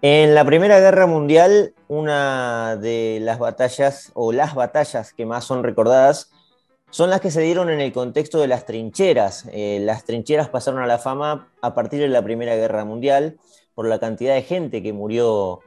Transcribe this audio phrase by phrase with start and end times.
[0.00, 5.64] En la Primera Guerra Mundial, una de las batallas o las batallas que más son
[5.64, 6.30] recordadas
[6.90, 9.46] son las que se dieron en el contexto de las trincheras.
[9.50, 13.38] Eh, las trincheras pasaron a la fama a partir de la Primera Guerra Mundial
[13.74, 15.60] por la cantidad de gente que murió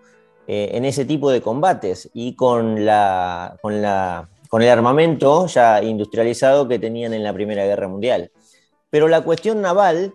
[0.47, 5.83] eh, en ese tipo de combates y con, la, con, la, con el armamento ya
[5.83, 8.31] industrializado que tenían en la Primera Guerra Mundial.
[8.89, 10.13] Pero la cuestión naval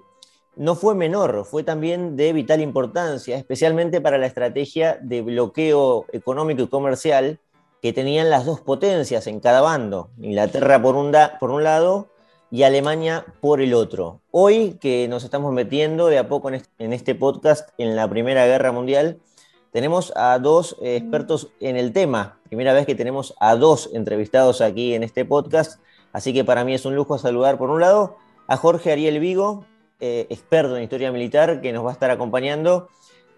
[0.56, 6.62] no fue menor, fue también de vital importancia, especialmente para la estrategia de bloqueo económico
[6.62, 7.38] y comercial
[7.82, 12.08] que tenían las dos potencias en cada bando, Inglaterra por un, por un lado
[12.50, 14.22] y Alemania por el otro.
[14.30, 18.72] Hoy que nos estamos metiendo de a poco en este podcast en la Primera Guerra
[18.72, 19.20] Mundial,
[19.72, 22.40] tenemos a dos expertos en el tema.
[22.48, 25.82] Primera vez que tenemos a dos entrevistados aquí en este podcast,
[26.14, 29.66] así que para mí es un lujo saludar por un lado a Jorge Ariel Vigo,
[30.00, 32.88] eh, experto en historia militar, que nos va a estar acompañando,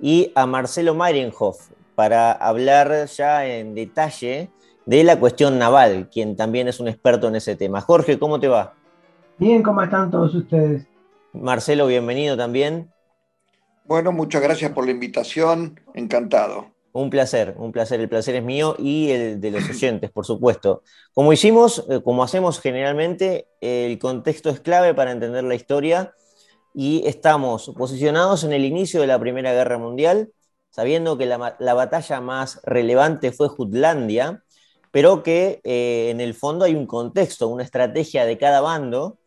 [0.00, 4.50] y a Marcelo Meirenhoff para hablar ya en detalle
[4.86, 7.80] de la cuestión naval, quien también es un experto en ese tema.
[7.80, 8.74] Jorge, ¿cómo te va?
[9.36, 10.86] Bien, ¿cómo están todos ustedes?
[11.32, 12.90] Marcelo, bienvenido también.
[13.84, 16.72] Bueno, muchas gracias por la invitación, encantado.
[16.92, 18.00] Un placer, un placer.
[18.00, 20.82] El placer es mío y el de los oyentes, por supuesto.
[21.12, 26.14] Como hicimos, eh, como hacemos generalmente, el contexto es clave para entender la historia
[26.74, 30.30] y estamos posicionados en el inicio de la Primera Guerra Mundial,
[30.70, 34.42] sabiendo que la, batalla más relevante fue Jutlandia,
[34.90, 39.18] pero que eh, en el fondo hay un contexto, una estrategia de cada bando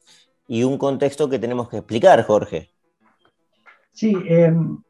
[0.47, 2.71] y un contexto que tenemos que explicar, Jorge.
[3.91, 4.81] Sí, em,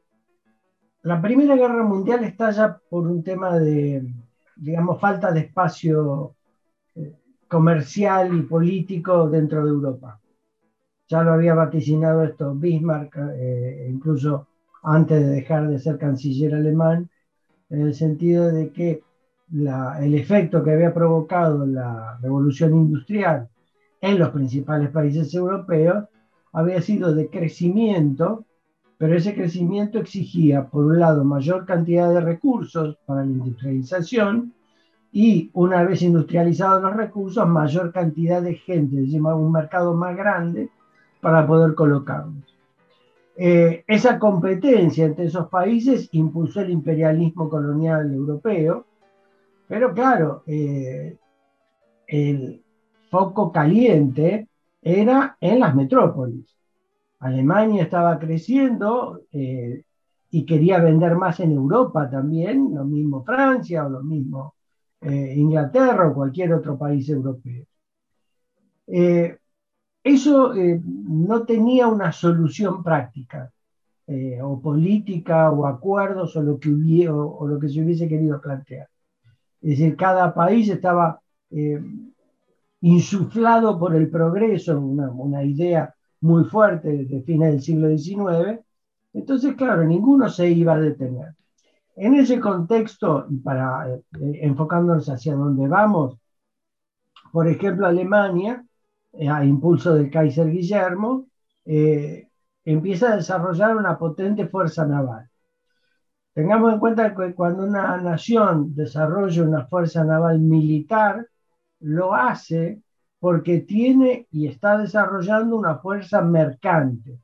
[1.03, 4.13] la Primera Guerra Mundial estalla por un tema de,
[4.55, 6.35] digamos, falta de espacio
[6.95, 7.13] eh,
[7.47, 10.20] comercial y político dentro de Europa.
[11.11, 14.47] Ya lo había vaticinado esto Bismarck, eh, incluso
[14.81, 17.09] antes de dejar de ser canciller alemán,
[17.69, 19.03] en el sentido de que
[19.51, 23.49] el efecto que había provocado la revolución industrial
[23.99, 26.05] en los principales países europeos
[26.53, 28.45] había sido de crecimiento
[28.97, 34.53] pero ese crecimiento exigía, por un lado, mayor cantidad de recursos para la industrialización
[35.11, 40.15] y, una vez industrializados los recursos, mayor cantidad de gente, es decir, un mercado más
[40.15, 40.69] grande
[41.21, 42.43] para poder colocarlos.
[43.35, 48.85] Eh, esa competencia entre esos países impulsó el imperialismo colonial europeo,
[49.67, 51.17] pero claro, eh,
[52.07, 52.61] el
[53.09, 54.47] foco caliente
[54.81, 56.45] era en las metrópolis.
[57.19, 59.83] Alemania estaba creciendo eh,
[60.31, 64.55] y quería vender más en Europa también, lo mismo Francia o lo mismo
[65.03, 67.65] Inglaterra o cualquier otro país europeo.
[68.93, 69.37] Eh,
[70.03, 73.51] eso no tenía una solución práctica,
[74.43, 78.89] o política, o acuerdos, o lo, que se hubiese querido plantear.
[79.61, 81.21] Es decir, cada país estaba
[82.81, 88.59] insuflado por el progreso, una, idea muy fuerte desde fines del siglo XIX.
[89.13, 91.35] Entonces, claro, ninguno se iba a detener.
[91.95, 94.01] En ese contexto, para eh,
[94.41, 96.17] enfocándonos hacia dónde vamos,
[97.31, 98.70] por ejemplo, Alemania, eh,
[99.13, 101.27] a impulso del Kaiser Guillermo,
[101.65, 102.29] eh,
[102.63, 105.29] empieza a desarrollar una potente fuerza naval.
[106.33, 111.27] Tengamos en cuenta que cuando una nación desarrolla una fuerza naval militar,
[111.81, 112.81] lo hace
[113.19, 117.19] porque tiene y está desarrollando una fuerza mercante.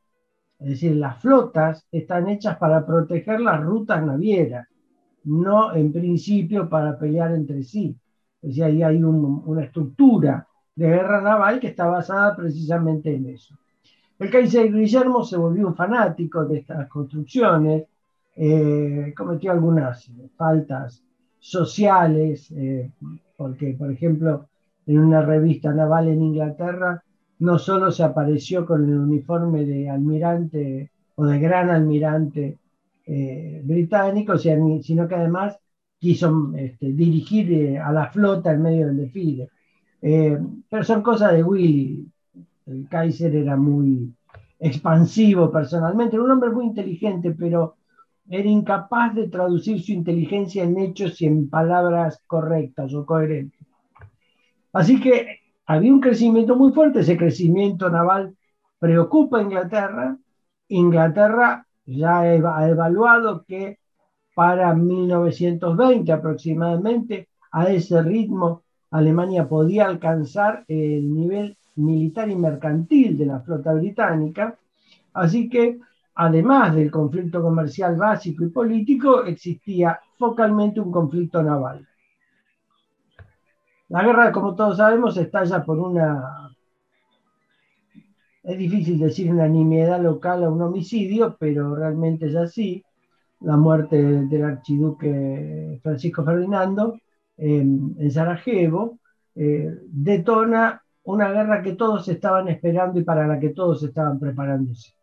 [0.60, 4.68] Es decir, las flotas están hechas para proteger las rutas navieras,
[5.24, 7.96] no en principio para pelear entre sí.
[8.42, 10.48] Es decir, ahí hay una estructura
[10.78, 13.56] de guerra naval que está basada precisamente en eso.
[14.20, 17.86] El Kaiser Guillermo se volvió un fanático de estas construcciones,
[18.36, 21.04] eh, cometió algunas faltas
[21.40, 22.92] sociales, eh,
[23.36, 24.48] porque, por ejemplo,
[24.86, 27.04] en una revista naval en Inglaterra,
[27.40, 32.60] no solo se apareció con el uniforme de almirante o de gran almirante
[33.08, 35.58] eh, británico, sino que además
[36.00, 39.50] quiso este, dirigir a la flota en medio del desfile.
[40.02, 40.38] Eh,
[40.70, 42.08] pero son cosas de Willy.
[42.66, 44.14] El Kaiser era muy
[44.60, 47.76] expansivo personalmente, era un hombre muy inteligente, pero
[48.30, 53.66] era incapaz de traducir su inteligencia en hechos y en palabras correctas o coherentes.
[54.74, 58.36] Así que había un crecimiento muy fuerte, ese crecimiento naval
[58.80, 60.18] preocupa a Inglaterra.
[60.68, 63.80] Inglaterra ya ha evaluado que
[64.36, 73.26] para 1920 aproximadamente, a ese ritmo, Alemania podía alcanzar el nivel militar y mercantil de
[73.26, 74.58] la flota británica.
[75.14, 75.80] Así que
[76.16, 81.88] además del conflicto comercial básico y político, existía focalmente un conflicto naval.
[83.90, 86.50] La guerra, como todos sabemos, estalla por una...
[88.44, 92.84] Es difícil decir una nimiedad local a un homicidio, pero realmente es así.
[93.42, 96.98] La muerte del archiduque Francisco Ferdinando
[97.38, 99.00] en, Sarajevo
[99.36, 104.94] eh, detona una guerra que todos estaban esperando y para la que todos estaban preparándose.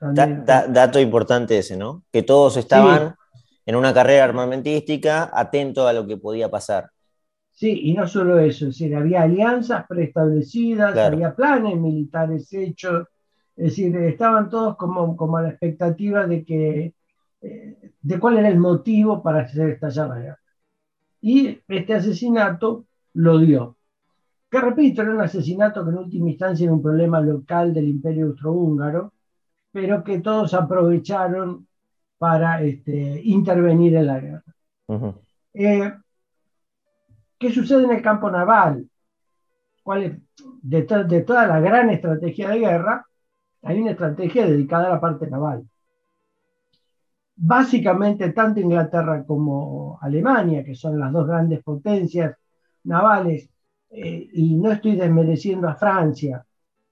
[0.00, 2.04] dato importante ese, ¿no?
[2.12, 3.14] Que todos estaban
[3.64, 6.90] en una carrera armamentística, atentos a lo que podía pasar.
[7.50, 13.06] Sí, y no solo eso, es decir, había alianzas preestablecidas, había planes militares hechos,
[13.56, 16.94] es decir, estaban todos como, como a la expectativa de que
[17.44, 20.40] eh, de cuál era el motivo para hacer estallar la guerra.
[21.26, 22.84] Y este asesinato
[23.14, 23.78] lo dio.
[24.50, 28.26] Que repito, era un asesinato que en última instancia era un problema local del imperio
[28.26, 29.10] austrohúngaro,
[29.72, 31.66] pero que todos aprovecharon
[32.18, 34.44] para este, intervenir en la guerra.
[37.38, 38.86] ¿Qué sucede en el campo naval?
[39.82, 40.20] ¿Cuál
[40.60, 43.06] de, de toda la gran estrategia de guerra,
[43.62, 45.66] hay una estrategia dedicada a la parte naval.
[47.36, 52.36] Básicamente, tanto Inglaterra como Alemania, que son las dos grandes potencias
[52.84, 53.48] navales,
[53.90, 56.44] eh, y no estoy desmereciendo a Francia,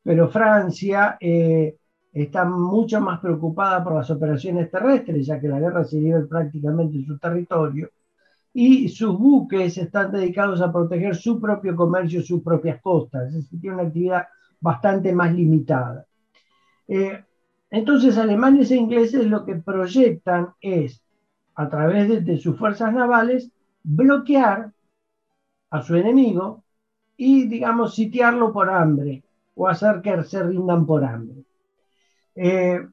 [0.03, 1.77] pero Francia eh,
[2.12, 6.97] está mucho más preocupada por las operaciones terrestres, ya que la guerra se lleva prácticamente
[6.97, 7.91] en su territorio,
[8.53, 13.61] y sus buques están dedicados a proteger su propio comercio, sus propias costas, es decir,
[13.61, 14.27] tiene una actividad
[14.61, 16.06] bastante más limitada.
[16.87, 17.25] Eh,
[17.73, 21.03] entonces, alemanes e ingleses lo que proyectan es,
[21.55, 23.51] a través de, sus fuerzas navales,
[23.83, 24.71] bloquear
[25.71, 26.65] a su enemigo
[27.17, 29.25] y, digamos, sitiarlo por hambre
[29.55, 31.45] o hacer que se rindan por hambre.
[32.35, 32.87] Eh,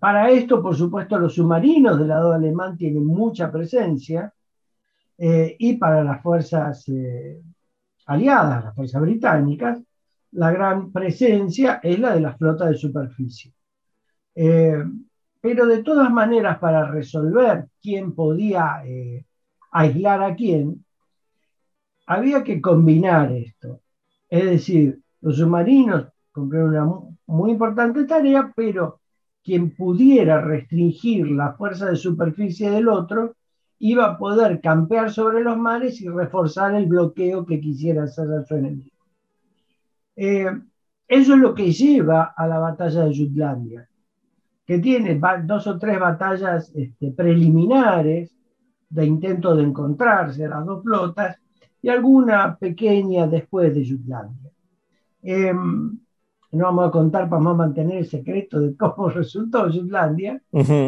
[0.00, 4.34] para esto, por supuesto, los submarinos del lado alemán tienen mucha presencia
[5.18, 7.40] eh, y para las fuerzas eh,
[8.06, 9.80] aliadas, las fuerzas británicas,
[10.32, 13.54] la gran presencia es la de la flota de superficie.
[14.34, 14.84] Eh,
[15.40, 18.82] pero de todas maneras, para resolver quién podía
[19.72, 20.84] aislar a quién,
[22.06, 23.80] había que combinar esto.
[24.28, 29.00] Es decir, los submarinos cumplieron una muy importante tarea, pero
[29.42, 33.36] quien pudiera restringir la fuerza de superficie del otro
[33.78, 38.44] iba a poder campear sobre los mares y reforzar el bloqueo que quisiera hacer a
[38.44, 38.96] su enemigo.
[40.16, 40.50] Eh,
[41.08, 43.88] eso es lo que lleva a la batalla de Jutlandia,
[44.70, 48.32] que tiene dos o tres batallas este, preliminares
[48.88, 51.38] de intento de encontrarse las dos flotas
[51.82, 54.52] y alguna pequeña después de Jutlandia.
[55.24, 55.98] Em,
[56.52, 60.40] no vamos a contar para mantener el secreto de cómo resultó Jutlandia,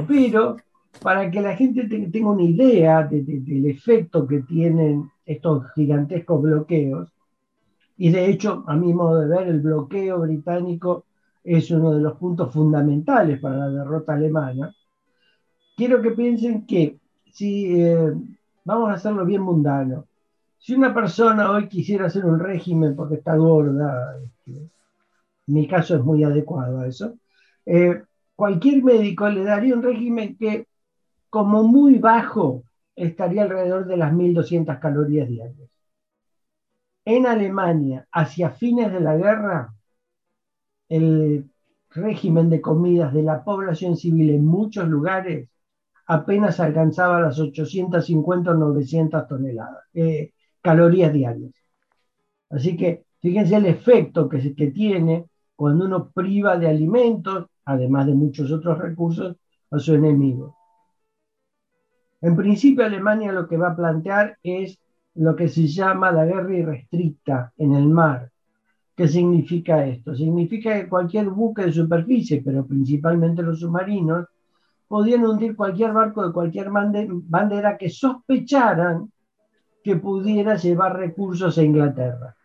[0.07, 0.59] pero
[1.03, 7.09] para que la gente tenga una idea del efecto que tienen estos gigantescos bloqueos.
[7.97, 11.05] Y de hecho, a mi modo de ver, el bloqueo británico
[11.45, 14.75] es uno de los puntos fundamentales para la derrota alemana.
[15.77, 16.99] Quiero que piensen que
[17.33, 18.13] si eh,
[18.65, 20.07] vamos a hacerlo bien mundano,
[20.59, 24.71] si una persona hoy quisiera hacer un régimen porque está gorda, este,
[25.47, 27.19] mi caso es muy adecuado a eso,
[27.67, 28.03] eh,
[28.37, 30.69] cualquier médico le daría un régimen que
[31.31, 32.63] como muy bajo
[32.95, 35.69] estaría alrededor de las 1.200 calorías diarias.
[37.05, 39.75] En Alemania, hacia fines de la guerra,
[40.93, 41.51] el
[41.91, 45.49] régimen de comidas de la población civil en muchos lugares
[46.07, 51.55] apenas alcanzaba las 850 o 900 toneladas, eh, calorías diarias.
[52.51, 58.15] Así que fíjense el efecto que, que tiene cuando uno priva de alimentos, además de
[58.15, 59.37] muchos otros recursos,
[59.71, 60.55] a su enemigo.
[62.21, 64.79] En principio, Alemania lo que va a plantear es
[65.15, 68.31] lo que se llama la guerra irrestricta en el mar.
[68.95, 70.15] ¿Qué significa esto?
[70.15, 74.27] Significa que cualquier buque de superficie, pero principalmente los submarinos,
[74.87, 79.11] podían hundir cualquier barco de cualquier bandera que sospecharan
[79.83, 82.37] que pudiera llevar recursos a Inglaterra.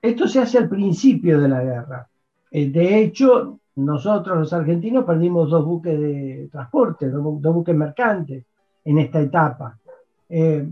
[0.00, 2.08] Esto se hace al principio de la guerra.
[2.50, 8.44] Eh, de hecho, nosotros los argentinos perdimos dos buques de transporte, dos, buques mercantes
[8.84, 9.78] en esta etapa.
[10.28, 10.66] Eh,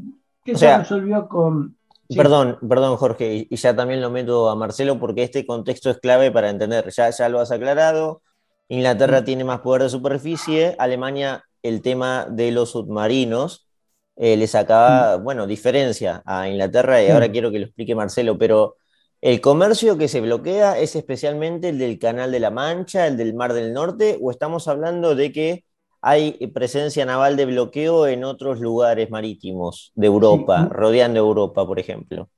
[0.45, 1.76] que se resolvió con...
[2.17, 6.31] Perdón, perdón Jorge, y ya también lo meto a Marcelo porque este contexto es clave
[6.31, 8.23] para entender, ya, ya lo has aclarado,
[8.69, 13.69] Inglaterra tiene más poder de superficie, Alemania el tema de los submarinos
[14.17, 18.77] eh, le sacaba, bueno, diferencia a Inglaterra y ahora quiero que lo explique Marcelo, pero
[19.21, 23.35] ¿El comercio que se bloquea es especialmente el del Canal de la Mancha, el del
[23.35, 25.65] Mar del Norte, o estamos hablando de que
[26.00, 32.28] hay presencia naval de bloqueo en otros lugares marítimos de Europa, rodeando Europa, por ejemplo?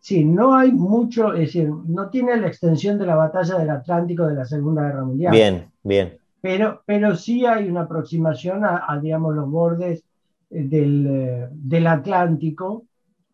[0.00, 4.26] Sí, no hay mucho, es decir, no tiene la extensión de la batalla del Atlántico
[4.26, 5.32] de la Segunda Guerra Mundial.
[5.32, 6.18] Bien, bien.
[6.40, 10.04] Pero, pero sí hay una aproximación a, digamos, los bordes
[10.50, 12.84] eh, del, eh, del Atlántico,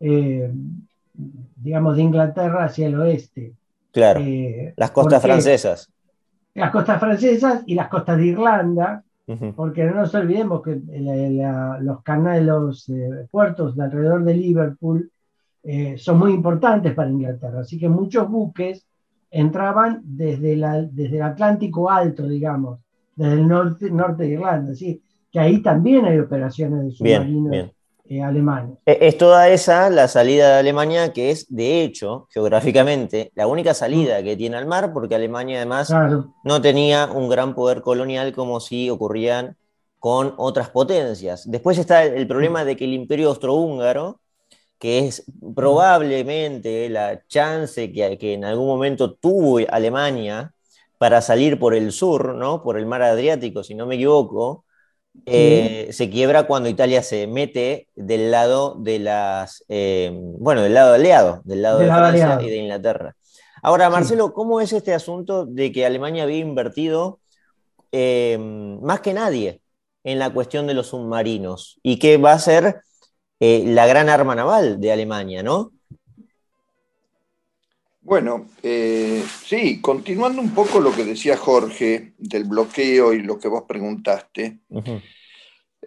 [0.01, 0.51] eh,
[1.13, 3.53] digamos, de Inglaterra hacia el oeste.
[3.93, 4.21] Claro.
[4.77, 5.89] las costas francesas.
[6.55, 9.05] Las costas francesas y las costas de Irlanda,
[9.57, 10.83] porque no nos olvidemos que
[11.81, 12.91] los canales, los
[13.31, 15.11] puertos de alrededor de Liverpool
[15.63, 17.61] eh, son muy importantes para Inglaterra.
[17.61, 18.87] Así que muchos buques
[19.31, 22.81] entraban desde, la, desde el Atlántico Alto, digamos,
[23.17, 24.73] desde el norte, norte de Irlanda.
[24.73, 25.03] Así
[25.33, 27.74] que ahí también hay operaciones de submarinos
[28.07, 28.79] eh, alemanes.
[28.85, 33.75] E, es toda esa la salida de Alemania, que es, de hecho, geográficamente, la única
[33.75, 35.93] salida que tiene al mar, porque Alemania además
[36.45, 39.57] no tenía un gran poder colonial como si ocurrían
[39.99, 41.51] con otras potencias.
[41.51, 44.21] Después está el problema de que el imperio austrohúngaro,
[44.79, 50.53] que es probablemente la chance que, que, en algún momento tuvo Alemania
[50.99, 52.63] para salir por el sur, ¿no?
[52.63, 54.67] por el mar Adriático, si no me equivoco,
[55.27, 60.95] eh, se quiebra cuando Italia se mete del lado de las, eh, bueno, del lado
[60.95, 63.17] aliado, del lado de, Francia y de Inglaterra.
[63.63, 67.21] Ahora, Marcelo, ¿cómo es este asunto de que Alemania había invertido
[67.93, 69.63] eh, más que nadie
[70.03, 72.83] en la cuestión de los submarinos y qué va a ser
[73.41, 75.74] la gran arma naval de Alemania, ¿no?
[78.05, 83.49] Bueno, eh, sí, continuando un poco lo que decía Jorge del bloqueo y lo que
[83.49, 84.61] vos preguntaste,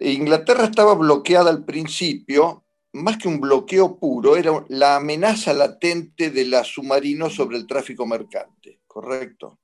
[0.00, 6.44] Inglaterra estaba bloqueada al principio, más que un bloqueo puro, era la amenaza latente de
[6.44, 9.60] la submarino sobre el tráfico mercante, ¿correcto?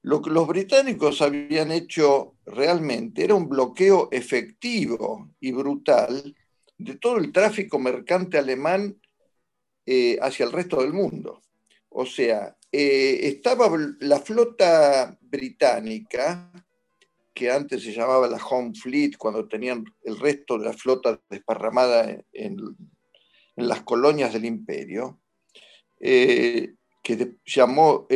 [0.00, 6.34] Lo que los británicos habían hecho realmente era un bloqueo efectivo y brutal
[6.78, 8.98] de todo el tráfico mercante alemán
[9.84, 11.42] eh, hacia el resto del mundo.
[11.96, 13.70] O sea, eh, estaba
[14.00, 16.50] la flota británica,
[17.32, 22.20] que antes se llamaba la Home Fleet, cuando tenían el resto de la flota desparramada
[22.32, 22.56] en,
[23.56, 25.20] las colonias del imperio,
[26.00, 28.08] eh, que llamó,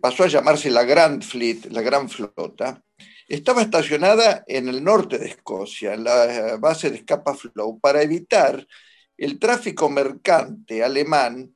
[0.00, 2.84] pasó a llamarse la Grand Fleet, la Gran Flota,
[3.26, 8.64] estaba estacionada en el norte de Escocia, en la base de Scapa Flow, para evitar
[9.16, 11.54] el tráfico mercante alemán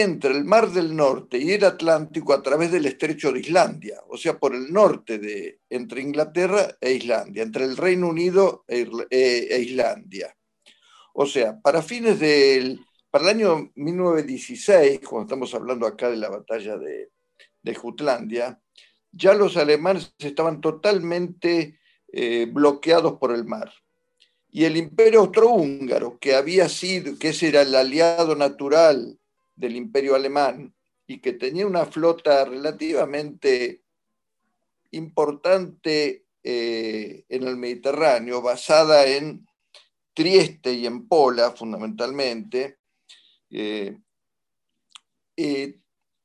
[0.00, 4.16] entre el Mar del Norte y el Atlántico a través del estrecho de Islandia, o
[4.16, 9.48] sea, por el norte de entre Inglaterra e Islandia, entre el Reino Unido e, e,
[9.50, 10.34] e Islandia.
[11.12, 12.80] O sea, para fines del
[13.10, 17.10] para el año 1916, cuando estamos hablando acá de la batalla de,
[17.62, 18.58] de Jutlandia,
[19.10, 21.78] ya los alemanes estaban totalmente
[22.10, 23.70] eh, bloqueados por el mar.
[24.48, 29.18] Y el imperio austrohúngaro, que había sido, que ese era el aliado natural
[29.62, 30.74] del imperio alemán
[31.06, 33.84] y que tenía una flota relativamente
[34.90, 39.46] importante eh, en el Mediterráneo, basada en
[40.12, 42.78] Trieste y en Pola fundamentalmente,
[43.50, 43.96] eh,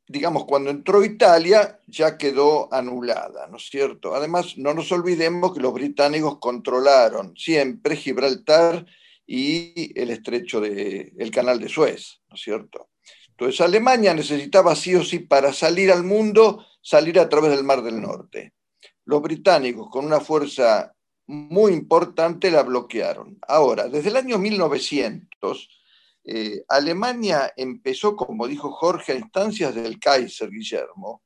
[0.07, 4.15] digamos, cuando entró Italia ya quedó anulada, ¿no es cierto?
[4.15, 8.85] Además, no nos olvidemos que los británicos controlaron siempre Gibraltar
[9.27, 12.89] y el estrecho de canal de Suez, ¿no es cierto?
[13.39, 17.83] Entonces Alemania necesitaba sí o sí para salir al mundo salir a través del Mar
[17.83, 18.53] del Norte.
[19.05, 20.91] Los británicos con una fuerza
[21.27, 23.37] muy importante la bloquearon.
[23.47, 25.69] Ahora, desde el año 1900
[26.23, 31.21] eh, Alemania empezó, como dijo Jorge, a instancias del Kaiser Guillermo,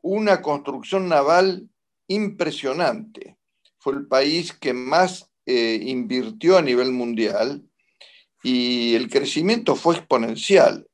[0.00, 1.68] una construcción naval
[2.08, 3.36] impresionante.
[3.78, 7.62] Fue el país que más eh, invirtió a nivel mundial
[8.42, 10.86] y el crecimiento fue exponencial.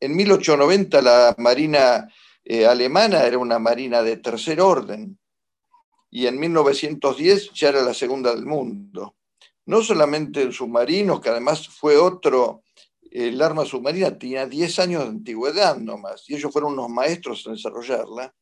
[0.00, 2.08] En 1890 la Marina
[2.44, 5.18] eh, alemana era una marina de tercer orden
[6.10, 9.16] y en 1910 ya era la segunda del mundo.
[9.66, 12.62] No solamente en submarinos, que además fue otro
[13.10, 17.54] el arma submarina tenía 10 años de antigüedad nomás, y ellos fueron unos maestros en
[17.54, 18.32] desarrollarla,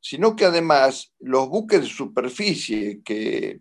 [0.00, 3.60] sino que además los buques de superficie que,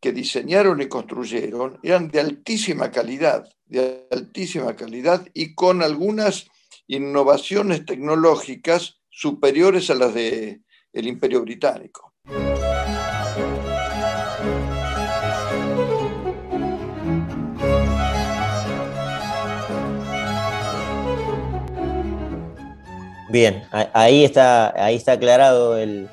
[0.00, 6.48] que diseñaron y construyeron eran de altísima calidad, de altísima calidad y con algunas
[6.86, 10.62] innovaciones tecnológicas superiores a las del
[10.92, 12.14] el Imperio Británico.
[23.34, 26.08] Bien, ahí está, ahí está aclarado el,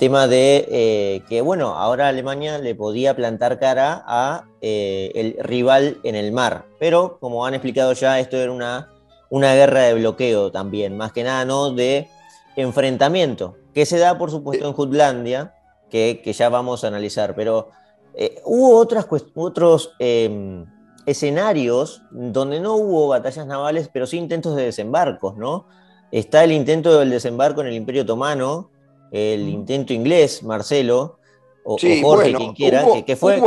[0.00, 5.98] tema de eh, que, bueno, ahora Alemania le podía plantar cara a eh, el rival
[6.02, 8.91] en el mar, pero como han explicado ya, esto era una,
[9.32, 12.06] una guerra de bloqueo también, más que nada no de
[12.54, 15.54] enfrentamiento, que se da, por supuesto, en Jutlandia,
[15.88, 17.70] que, ya vamos a analizar, pero
[18.12, 20.66] eh, hubo otras, otros em,
[21.06, 25.66] escenarios donde no hubo batallas navales, pero sí intentos de desembarcos, ¿no?
[26.10, 28.68] Está el intento del desembarco en el Imperio Otomano,
[29.12, 31.20] el intento inglés, Marcelo,
[31.64, 33.40] o, Jorge, quien quiera, que, fue,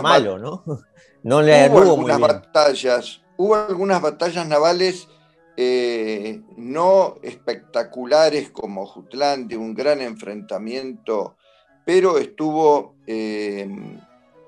[0.00, 0.62] malo, ¿no?
[1.24, 5.08] No le hubo algunas batallas, hubo algunas batallas navales
[5.56, 11.36] eh, no espectaculares como Jutlandia, un gran enfrentamiento,
[11.84, 13.68] pero estuvo, eh,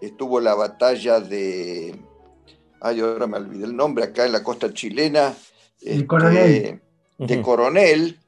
[0.00, 1.94] estuvo la batalla de,
[2.80, 5.34] ay, ahora me olvidé el nombre, acá en la costa chilena,
[5.80, 6.80] este, coronel.
[7.18, 8.18] de Coronel,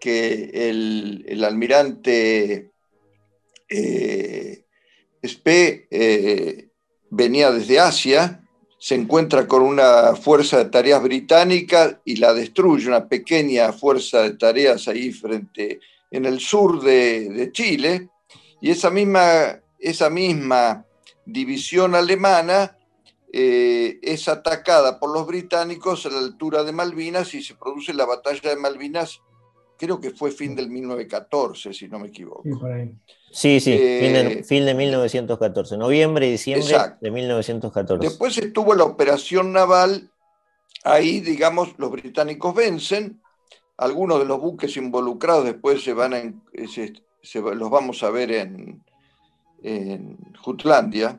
[0.00, 2.72] que el, almirante
[3.68, 4.64] eh,
[5.22, 6.68] Spe eh,
[7.10, 8.43] venía desde Asia,
[8.84, 14.34] se encuentra con una fuerza de tareas británica y la destruye, una pequeña fuerza de
[14.34, 18.10] tareas ahí frente, en el sur de, Chile,
[18.60, 20.84] y esa misma, esa misma
[21.24, 22.76] división alemana
[23.32, 28.04] eh, es atacada por los británicos a la altura de Malvinas y se produce la
[28.04, 29.22] batalla de Malvinas,
[29.78, 32.42] creo que fue fin del 1914, si no me equivoco.
[33.34, 38.08] Sí, eh, fin, de, 1914, noviembre y diciembre de 1914.
[38.08, 40.10] Después estuvo la operación naval,
[40.84, 43.20] ahí, digamos, los británicos vencen,
[43.76, 46.22] algunos de los buques involucrados después se van a,
[47.54, 48.84] los vamos a ver en,
[49.62, 51.18] en Jutlandia.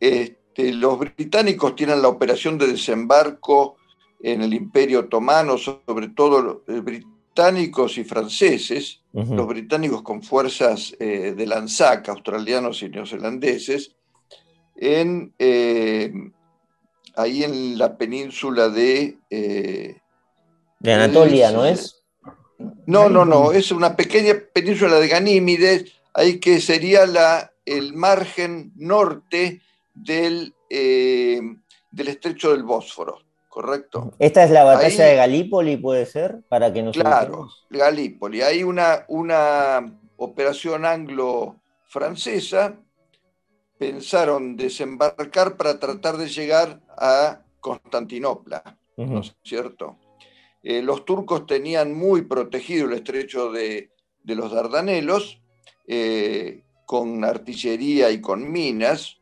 [0.00, 3.76] Este, los británicos tienen la operación de desembarco
[4.22, 6.82] en el Imperio Otomano, sobre todo el
[7.34, 13.90] británicos y franceses, los británicos con fuerzas eh, de Lanzac, australianos y neozelandeses,
[14.76, 16.12] en, eh,
[17.16, 19.18] ahí en la península de...
[19.30, 19.96] Eh,
[20.78, 22.04] de Anatolia, ¿no es?
[22.86, 28.70] No, no, no, es una pequeña península de Ganímides, ahí que sería la, el margen
[28.76, 29.60] norte
[29.92, 33.23] del, del estrecho del Bósforo.
[33.54, 34.12] ¿Correcto?
[34.18, 38.42] Esta es la batalla de Galípoli, puede ser, para que nos Claro, Galípoli.
[38.42, 42.74] Hay una, una operación anglo-francesa,
[43.78, 49.98] pensaron desembarcar para tratar de llegar a Constantinopla, ¿no es cierto?
[50.64, 53.92] Eh, los turcos tenían muy protegido el estrecho de,
[54.24, 55.40] los Dardanelos,
[55.86, 59.20] eh, con artillería y con minas,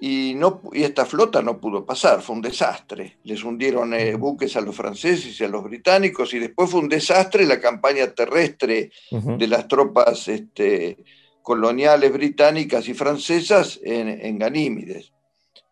[0.00, 3.18] y, no, y esta flota no pudo pasar, fue un desastre.
[3.24, 6.88] Les hundieron eh, buques a los franceses y a los británicos y después fue un
[6.88, 10.98] desastre la campaña terrestre de las tropas este,
[11.42, 15.12] coloniales británicas y francesas en, en, Ganímides.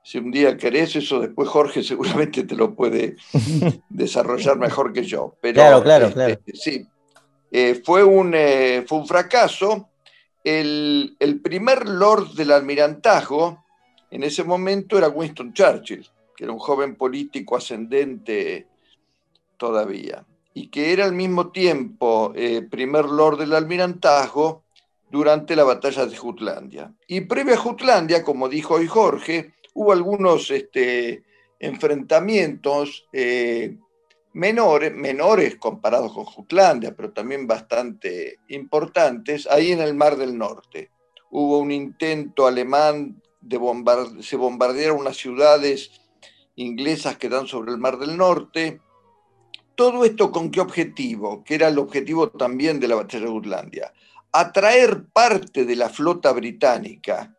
[0.03, 3.17] Si un día querés eso, después Jorge seguramente te lo puede
[3.89, 5.37] desarrollar mejor que yo.
[5.41, 6.33] Pero, claro, claro, claro.
[6.33, 6.87] Este, sí,
[7.53, 9.91] eh, fue, un, eh, fue un fracaso.
[10.43, 13.65] El, el primer lord del almirantazgo,
[14.11, 18.66] en ese momento era Winston Churchill, que era un joven político ascendente
[19.57, 24.64] todavía, y que era al mismo tiempo eh, primer lord del almirantazgo
[25.11, 26.92] durante la batalla de Jutlandia.
[27.07, 31.25] Y previo a Jutlandia, como dijo hoy Jorge, hubo algunos este,
[31.59, 33.77] enfrentamientos eh,
[34.33, 40.90] menores, menores comparados con Jutlandia, pero también bastante importantes, ahí en el Mar del Norte.
[41.31, 43.23] Hubo un intento alemán
[44.21, 45.91] se bombardearon unas ciudades
[46.57, 48.81] inglesas que dan sobre el Mar del Norte.
[49.75, 53.93] Todo esto con qué objetivo, que era el objetivo también de la batalla de Jutlandia,
[54.33, 57.37] atraer parte de la flota británica,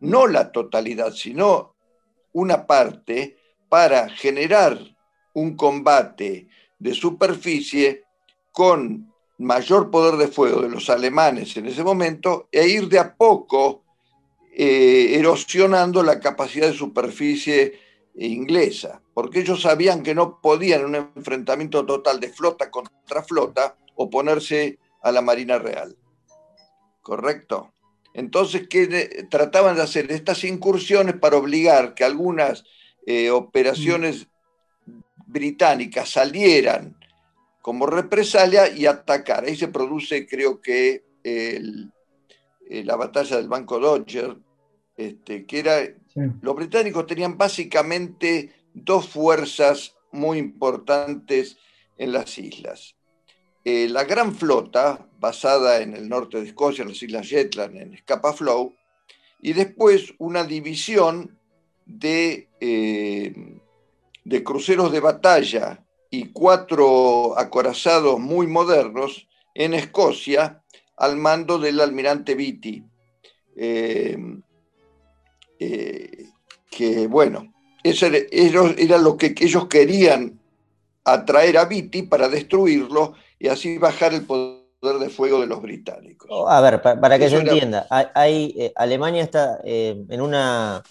[0.00, 1.74] no la totalidad, sino
[2.32, 3.36] una parte,
[3.68, 4.78] para generar
[5.34, 8.04] un combate de superficie
[8.50, 13.14] con mayor poder de fuego de los alemanes en ese momento e ir de a
[13.14, 13.84] poco
[14.60, 17.78] eh, erosionando la capacidad de superficie
[18.16, 23.76] inglesa, porque ellos sabían que no podían en un enfrentamiento total de flota contra flota
[23.94, 25.96] oponerse a la Marina Real.
[27.02, 27.72] ¿Correcto?
[28.14, 30.10] Entonces, ¿qué trataban de hacer?
[30.10, 32.64] Estas incursiones para obligar que algunas
[33.06, 34.26] eh, operaciones
[35.28, 36.98] británicas salieran
[37.62, 39.44] como represalia y atacar.
[39.44, 41.62] Ahí se produce, creo que, eh,
[42.68, 44.36] la batalla del Banco Dodger,
[44.98, 45.78] este, que era,
[46.42, 51.56] los británicos tenían básicamente dos fuerzas muy importantes
[51.96, 52.96] en las islas.
[53.64, 58.32] la gran flota, basada en el norte de Escocia, en las Islas Shetland, en Scapa
[58.32, 58.74] Flow,
[59.40, 61.38] y después una división
[61.86, 62.48] de,
[64.24, 70.64] de cruceros de batalla y cuatro acorazados muy modernos en Escocia
[70.96, 72.82] al mando del almirante Beatty.
[75.58, 80.38] Que bueno, eso era, lo que ellos querían
[81.04, 84.58] atraer a Viti para destruirlo y así bajar el poder
[85.00, 86.28] de fuego de los británicos.
[86.30, 90.82] Oh, a ver, para, que se entienda, hay, eh, Alemania está eh, en, una,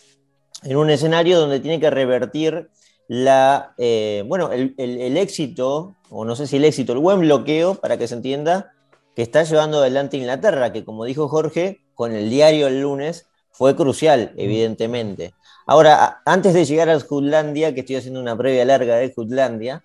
[0.64, 2.70] en un escenario donde tiene que revertir
[3.08, 7.98] la, eh, bueno, el, éxito, o no sé si el éxito, el buen bloqueo, para
[7.98, 8.74] que se entienda,
[9.16, 13.28] que está llevando adelante Inglaterra, que como dijo Jorge, con el diario el lunes,
[13.58, 15.34] fue crucial, evidentemente.
[15.66, 19.84] Ahora, antes de llegar a Jutlandia, que estoy haciendo una previa larga de Jutlandia,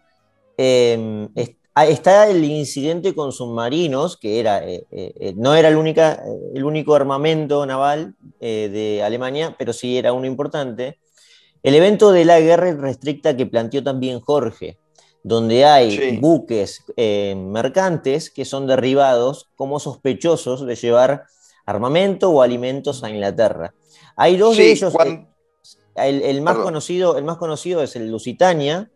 [0.59, 1.27] em,
[1.75, 6.23] ah, está el incidente con submarinos, que era, eh, eh, eh, no era el, única,
[6.55, 10.99] el único armamento naval de Alemania, pero sí era uno importante.
[11.63, 14.79] El evento de la guerra restricta que planteó también Jorge,
[15.23, 21.25] donde hay buques mercantes que son derribados como sospechosos de llevar
[21.67, 23.75] armamento o alimentos a Inglaterra.
[24.17, 24.95] Hay dos de ellos.
[25.95, 28.91] El, más conocido, el más conocido es el Lusitania,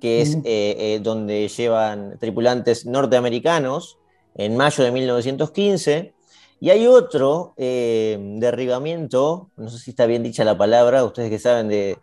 [0.00, 3.98] que es eh, eh, donde llevan tripulantes norteamericanos
[4.34, 6.14] en mayo de 1915.
[6.60, 11.38] Y hay otro eh, derribamiento, no sé si está bien dicha la palabra, ustedes que
[11.38, 11.98] saben de...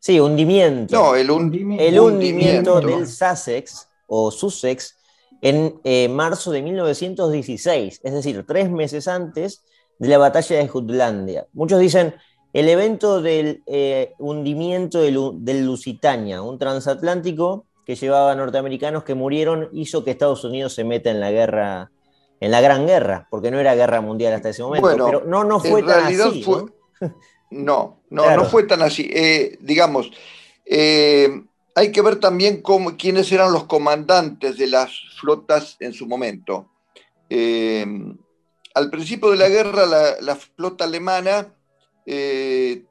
[0.00, 0.94] Sí, hundimiento.
[0.94, 1.84] No, el, hundimiento.
[1.84, 4.97] el hundimiento del Sussex o Sussex
[5.40, 9.62] en marzo de 1916, es decir, tres meses antes
[9.98, 11.46] de la batalla de Jutlandia.
[11.52, 12.14] Muchos dicen,
[12.52, 20.04] el evento del eh, hundimiento del, Lusitania, un transatlántico que llevaba norteamericanos que murieron, hizo
[20.04, 21.90] que Estados Unidos se meta en la guerra,
[22.40, 24.88] en la Gran Guerra, porque no era guerra mundial hasta ese momento.
[24.88, 26.44] pero no, no fue tan así.
[27.50, 28.00] ¿no?
[28.10, 29.08] no, no, fue tan así.
[29.12, 30.10] Eh, digamos,
[30.64, 31.44] eh,
[31.78, 36.70] hay que ver también cómo, quiénes eran los comandantes de las flotas en su momento.
[37.30, 39.86] al principio de la guerra,
[40.20, 41.54] la flota alemana
[42.10, 42.84] eh,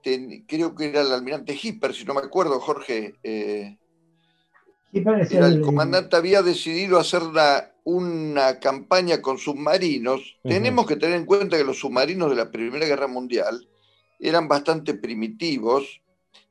[0.47, 3.15] creo que era el almirante Hipper, si no me acuerdo, Jorge.
[3.23, 3.75] Eh,
[4.93, 7.23] el, comandante había decidido hacer
[7.83, 10.37] una, campaña con submarinos.
[10.43, 13.67] Tenemos que tener en cuenta que los submarinos de la Primera Guerra Mundial
[14.19, 16.01] eran bastante primitivos,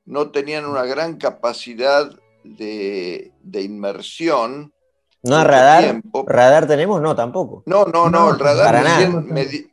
[0.05, 3.33] no tenían una gran capacidad de,
[3.63, 4.73] inmersión.
[5.23, 6.01] ¿No radar?
[6.27, 7.01] ¿Radar tenemos?
[7.01, 7.63] No, tampoco.
[7.67, 8.85] No, no, no, el radar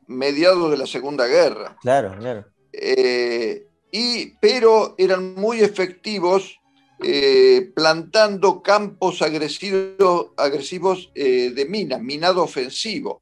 [0.08, 1.78] mediado de la Segunda Guerra.
[1.82, 2.46] Claro, claro.
[2.72, 6.60] Eh, y, pero eran muy efectivos
[7.04, 13.22] eh, plantando campos agresivos, agresivos eh, de minas, minado ofensivo.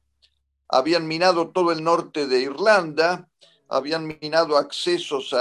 [0.68, 3.28] Habían minado todo el norte de Irlanda,
[3.68, 5.34] habían minado accesos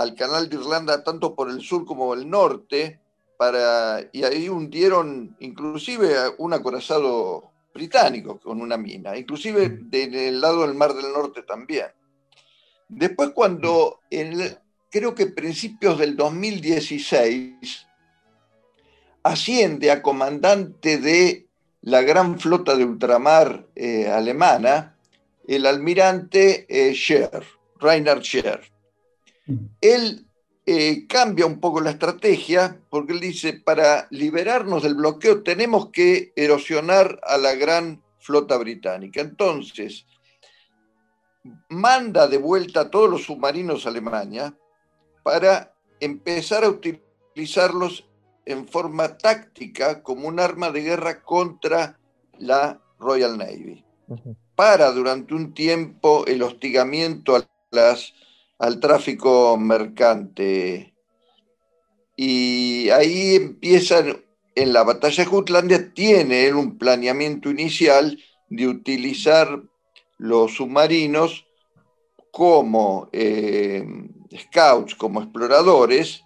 [0.00, 3.00] al canal de Irlanda tanto por el sur como el norte,
[3.36, 10.74] para, y ahí hundieron inclusive un acorazado británico con una mina, inclusive del lado del
[10.74, 11.86] Mar del Norte también.
[12.88, 14.58] Después cuando, en,
[14.90, 17.86] creo que principios del 2016,
[19.22, 21.46] asciende a comandante de
[21.82, 24.96] la gran flota de ultramar eh, alemana,
[25.46, 27.44] el almirante eh, Scher,
[27.78, 28.60] Reinhard Scher.
[29.80, 30.26] Él
[30.66, 36.32] eh, cambia un poco la estrategia porque él dice, para liberarnos del bloqueo tenemos que
[36.36, 39.20] erosionar a la gran flota británica.
[39.20, 40.06] Entonces,
[41.68, 44.54] manda de vuelta a todos los submarinos a Alemania
[45.22, 48.08] para empezar a utilizarlos
[48.44, 51.98] en forma táctica como un arma de guerra contra
[52.38, 53.84] la Royal Navy.
[54.54, 58.12] Para durante un tiempo el hostigamiento a las,
[58.60, 60.94] al tráfico mercante.
[62.14, 64.22] Y ahí empiezan,
[64.54, 69.62] en la batalla de Jutlandia, tiene un planeamiento inicial de utilizar
[70.18, 71.46] los submarinos
[72.30, 73.82] como eh,
[74.36, 76.22] scouts, como exploradores,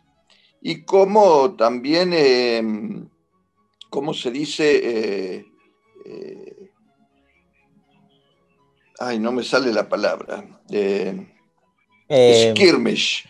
[0.61, 2.63] y como también, eh,
[3.91, 4.81] ¿cómo se dice?
[4.83, 6.71] Eh,
[8.99, 10.45] ay, no me sale la palabra.
[12.09, 13.27] Skirmish.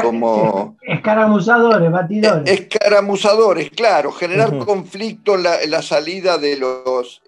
[0.00, 2.60] como escaramuzadores, batidores.
[2.60, 7.22] Escaramuzadores, claro, generar conflicto en la, salida de los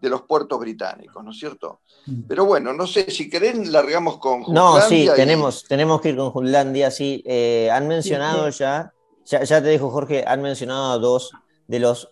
[0.00, 1.80] de los puertos británicos, ¿no es cierto?
[2.06, 2.22] Mm.
[2.28, 4.80] Pero bueno, no sé, si querés largamos con Jutlandia.
[4.80, 7.22] No, sí, tenemos, tenemos que ir con Jutlandia, sí.
[7.26, 8.92] Eh, han mencionado Ya,
[9.24, 11.32] ya, te dejo Jorge, han mencionado a dos
[11.66, 12.10] de los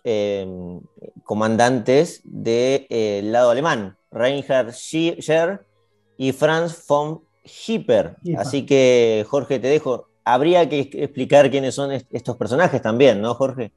[1.23, 5.65] comandantes del lado alemán, Reinhard Scheer
[6.17, 8.17] y Franz von Hipper.
[8.37, 10.07] Así que, Jorge, te dejo.
[10.23, 13.71] Habría que explicar quiénes son estos personajes también, ¿no, Jorge?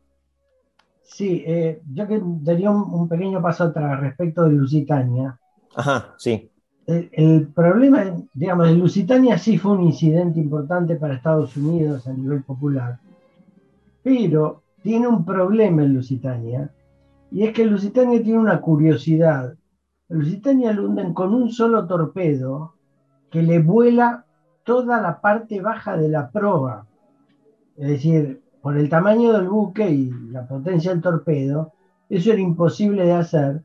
[1.05, 5.39] Sí, eh, yo que daría un, pequeño paso atrás respecto de Lusitania.
[5.75, 6.51] Ajá, sí.
[6.87, 12.43] El, problema, digamos, de Lusitania sí fue un incidente importante para Estados Unidos a nivel
[12.43, 12.99] popular,
[14.03, 16.71] pero tiene un problema en Lusitania,
[17.31, 19.55] y es que Lusitania tiene una curiosidad.
[20.11, 22.75] Lusitania lo hunden con un solo torpedo
[23.31, 24.25] que le vuela
[24.65, 26.87] toda la parte baja de la proa.
[27.77, 31.73] Es decir, por el tamaño del buque y la potencia del torpedo,
[32.09, 33.63] eso era imposible de hacer,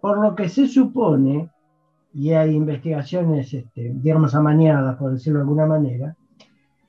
[0.00, 1.50] por lo que se supone,
[2.14, 6.16] y hay investigaciones, este, digamos, amañadas, por decirlo de alguna manera,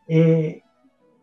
[0.08, 0.62] eh,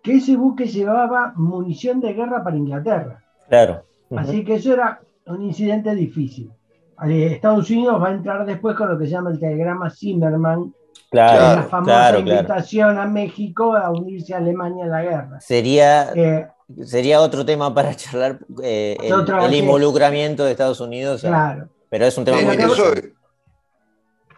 [0.03, 3.23] que ese buque llevaba munición de guerra para Inglaterra.
[3.49, 3.85] Claro.
[4.17, 6.51] Así que eso era un incidente difícil.
[7.07, 10.73] Eh, Estados Unidos va a entrar después con lo que se llama el telegrama Zimmerman,
[11.11, 15.41] Claro, la famosa invitación a México a unirse a Alemania en la guerra.
[15.41, 16.49] Sería, eh,
[16.83, 21.21] sería otro tema para charlar eh, el, involucramiento de Estados Unidos.
[21.21, 21.69] Claro.
[21.89, 23.15] Pero es un tema muy interesante.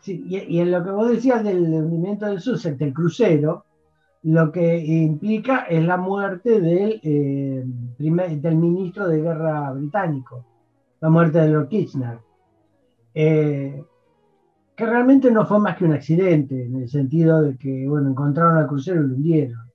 [0.03, 3.65] Sí, y, en lo que vos decías del hundimiento del Sussex, del crucero,
[4.23, 7.65] lo que implica es la muerte del, eh,
[7.99, 10.45] del ministro de guerra británico,
[11.01, 11.69] la muerte de Lord
[13.17, 13.87] Kitchener
[14.77, 18.59] que realmente no fue más que un accidente, en el sentido de que, bueno, encontraron
[18.59, 19.67] al crucero y lo hundieron.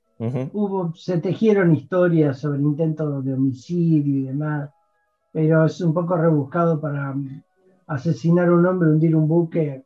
[0.54, 4.70] Hubo, se tejieron historias sobre intentos de homicidio y demás,
[5.32, 7.16] pero es un poco rebuscado para
[7.88, 9.84] asesinar a un hombre, hundir un buque.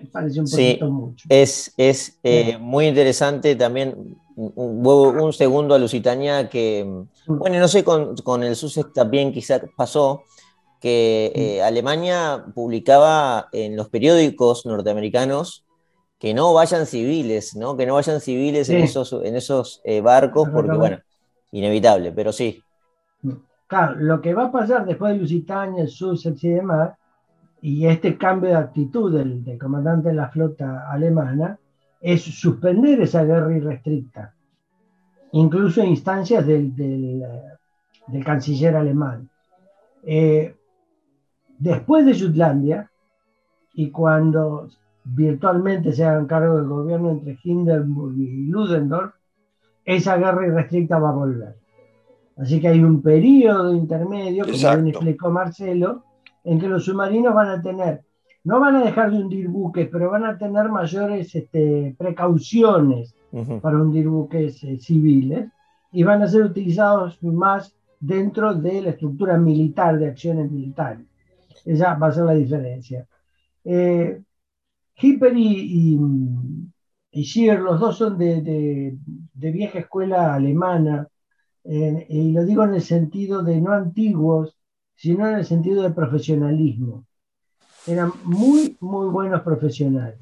[0.00, 1.28] Me parece un poquito mucho.
[1.28, 4.16] Es, es eh, muy interesante también.
[4.34, 7.38] Hubo un segundo a Lusitania que, mm.
[7.38, 10.24] bueno, no sé, con, con el Sussex también quizás pasó,
[10.80, 15.64] que eh, Alemania publicaba en los periódicos norteamericanos
[16.18, 17.76] que no vayan civiles, ¿no?
[17.76, 20.98] Que no vayan civiles en esos, en esos eh, barcos, porque, bueno,
[21.52, 22.62] inevitable, pero sí.
[23.66, 26.90] Claro, lo que va a pasar después de Lusitania, el Sussex y demás,
[27.62, 31.58] y este cambio de actitud del, comandante de la flota alemana,
[32.00, 34.34] es suspender esa guerra irrestricta,
[35.32, 37.22] incluso en instancias del, del,
[38.08, 39.28] del canciller alemán.
[40.02, 40.54] Eh,
[41.60, 42.90] Después de Jutlandia,
[43.74, 44.66] y cuando
[45.04, 49.12] virtualmente se hagan cargo del gobierno entre Hindenburg y Ludendorff,
[49.84, 51.56] esa guerra irrestricta va a volver.
[52.38, 56.02] Así que hay un periodo intermedio, como bien explicó Marcelo,
[56.44, 58.04] en que los submarinos van a tener,
[58.44, 63.14] no van a dejar de hundir buques, pero van a tener mayores este, precauciones
[63.60, 65.50] para hundir buques eh, civiles
[65.92, 71.09] y van a ser utilizados más dentro de la estructura militar de acciones militares.
[71.64, 73.06] Esa va a ser la diferencia.
[73.64, 74.22] Eh,
[74.96, 75.98] Hipper y,
[77.12, 78.96] y, los dos son de,
[79.34, 81.08] vieja escuela alemana,
[81.64, 84.56] y lo digo en el sentido de no antiguos,
[84.94, 87.06] sino en el sentido de profesionalismo.
[87.86, 90.18] Eran muy, muy buenos profesionales.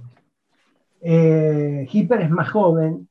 [1.01, 3.09] Eh, Hipper es más joven,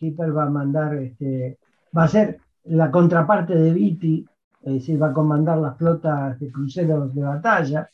[0.00, 1.58] Hipper va a mandar, este,
[1.96, 4.26] va a ser la contraparte de Vitti,
[4.68, 7.88] es decir, va a comandar las flotas de cruceros de batalla,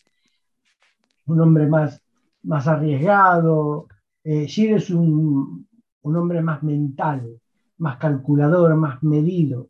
[1.27, 2.03] un hombre más,
[2.43, 3.87] más arriesgado.
[4.25, 5.67] Eh, es un,
[6.03, 7.41] hombre más mental,
[7.79, 9.69] más calculador, más medido,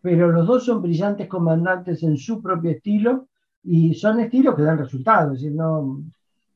[0.00, 3.28] pero los dos son brillantes comandantes en su propio estilo
[3.62, 5.42] y son estilos que dan resultados.
[5.44, 6.02] no,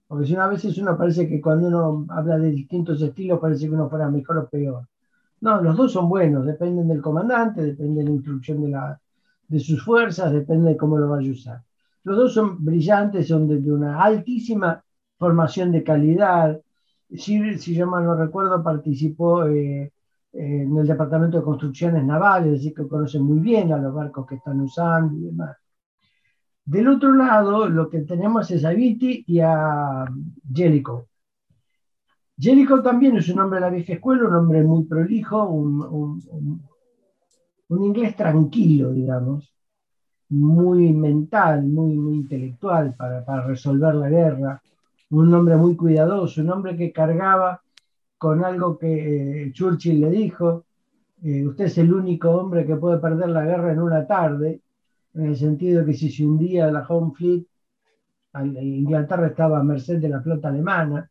[0.09, 3.75] porque si una veces uno parece que cuando uno habla de distintos estilos parece que
[3.75, 4.89] uno fuera mejor o peor.
[5.41, 9.01] No, los dos son buenos, dependen del comandante, depende de la instrucción de la,
[9.49, 11.63] de sus fuerzas, depende de cómo lo vaya a usar.
[12.05, 14.83] Los dos son brillantes, son de, una altísima
[15.19, 16.61] formación de calidad.
[17.11, 19.93] Si, si yo mal no recuerdo, participó eh,
[20.33, 24.35] en el Departamento de Construcciones Navales, así que conocen muy bien a los barcos que
[24.37, 25.57] están usando y demás.
[26.65, 30.07] Del otro lado, lo que tenemos es a Viti y a
[30.53, 31.07] Jellicoe.
[32.39, 36.69] Jellicoe también es un hombre de la vieja escuela, un hombre muy prolijo, un, un
[37.69, 39.55] inglés tranquilo, digamos,
[40.31, 44.63] muy mental, muy, muy intelectual para, para, resolver la guerra,
[45.11, 47.63] un hombre muy cuidadoso, un hombre que cargaba
[48.19, 50.65] con algo que eh, Churchill le dijo,
[51.23, 54.61] eh, usted es el único hombre que puede perder la guerra en una tarde,
[55.15, 57.47] en el sentido de que si se hundía la Home Fleet,
[58.61, 61.09] Inglaterra estaba a merced de la flota alemana.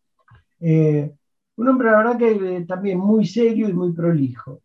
[0.59, 1.09] Eh,
[1.55, 4.61] un hombre, la verdad, que también muy serio y muy prolijo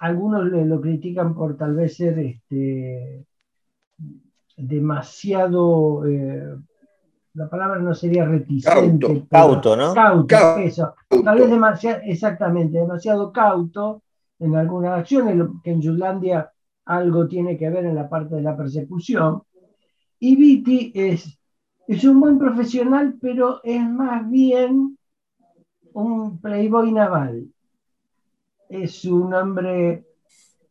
[0.00, 3.26] algunos lo, critican por tal vez ser este,
[4.56, 6.56] demasiado, eh,
[7.34, 9.26] la palabra no sería reticente.
[9.30, 9.92] Cauto, ¿no?
[9.92, 10.94] Cauto, eso.
[11.22, 14.02] Tal vez demasiado, exactamente, demasiado cauto
[14.38, 16.50] en algunas acciones, que en Jutlandia
[16.86, 19.42] algo tiene que ver en la parte de la persecución.
[20.18, 21.38] Y Viti es,
[21.86, 24.96] es un buen profesional, pero es más bien
[25.92, 27.48] un playboy naval.
[28.70, 30.06] Es un hombre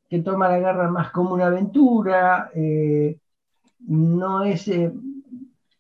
[0.10, 3.20] que toma la guerra más como una aventura, eh,
[3.88, 4.92] no es, eh,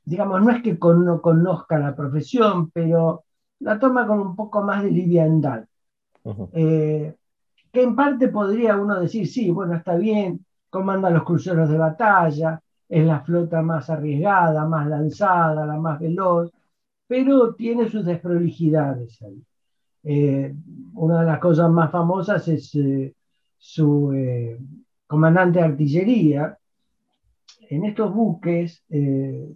[0.06, 3.26] digamos, no es que no conozca la profesión, pero
[3.60, 5.66] la toma con un poco más de liviandad.
[6.52, 7.16] Eh,
[7.72, 12.62] que en parte podría uno decir, sí, bueno, está bien, comanda los cruceros de batalla,
[12.90, 16.52] es la flota más arriesgada, más lanzada, la más veloz,
[17.08, 19.44] pero tiene sus desprolijidades ahí.
[20.04, 20.54] Eh,
[20.94, 22.72] una de las cosas más famosas es
[23.58, 24.14] su
[25.08, 26.60] comandante de artillería,
[27.70, 29.54] en estos buques eh,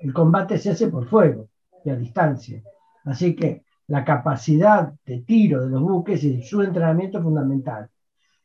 [0.00, 1.48] el combate se hace por fuego
[1.84, 2.62] y a distancia.
[3.04, 7.88] Así que la capacidad de tiro de los buques y su entrenamiento es fundamental.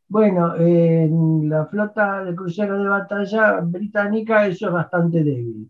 [0.08, 5.70] Bueno, en la flota de cruceros de batalla británica eso es bastante débil.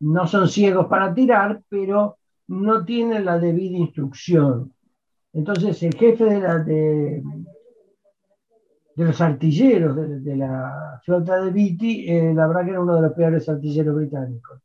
[0.00, 4.72] No son ciegos para tirar, pero no tienen la debida instrucción.
[5.32, 7.22] Entonces el jefe de, de,
[8.96, 13.02] de los artilleros de, la flota de Vitti, eh, la verdad que era uno de
[13.02, 14.60] los peores artilleros británicos.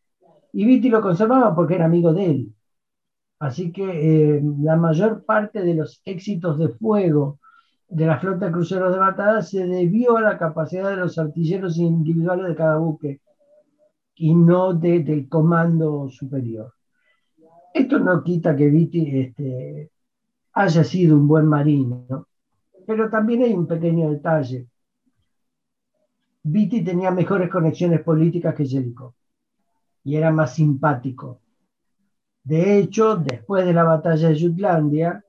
[0.54, 2.56] Y Vitti lo conservaba porque era amigo de él.
[3.40, 7.40] Así que eh, la mayor parte de los éxitos de fuego
[7.90, 11.78] de la flota de cruceros de batalla se debió a la capacidad de los artilleros
[11.78, 13.22] individuales de cada buque
[14.16, 16.74] y no del comando superior.
[17.74, 19.92] Esto no quita que Vitti este,
[20.54, 22.28] haya sido un buen marino,
[22.86, 24.68] pero también hay un pequeño detalle.
[26.44, 29.14] Vitti tenía mejores conexiones políticas que Jellicoe
[30.04, 31.40] y era más simpático.
[32.44, 35.24] De hecho, después de la batalla de Jutlandia,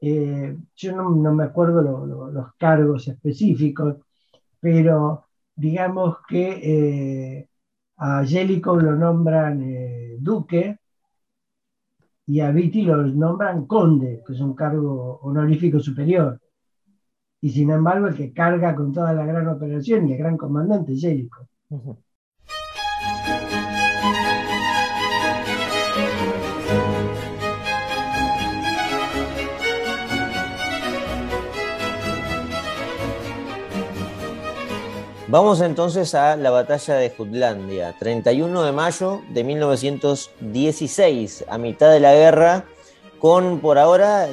[0.00, 1.82] eh, yo no, me acuerdo
[2.32, 3.96] los cargos específicos,
[4.58, 7.48] pero digamos que eh,
[7.98, 10.79] a Jellicoe lo nombran eh, duque
[12.30, 16.40] y a Vitti lo nombran conde, que es un cargo honorífico superior
[17.40, 20.94] y sin embargo el que carga con toda la gran operación y el gran comandante
[20.94, 21.48] Jellicoe.
[35.30, 42.00] Vamos entonces a la batalla de Jutlandia, 31 de mayo de 1916, a mitad de
[42.00, 42.64] la guerra
[43.20, 44.28] con por ahora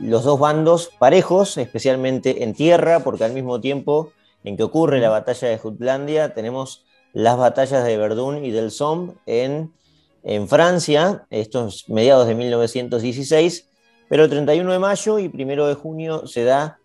[0.00, 5.10] los dos bandos parejos, especialmente en tierra, porque al mismo tiempo en que ocurre la
[5.10, 9.74] batalla de Jutlandia tenemos las batallas de Verdún y del Somme en,
[10.22, 13.68] en Francia, estos mediados de 1916,
[14.08, 16.78] pero el 31 de mayo y 1 de junio se da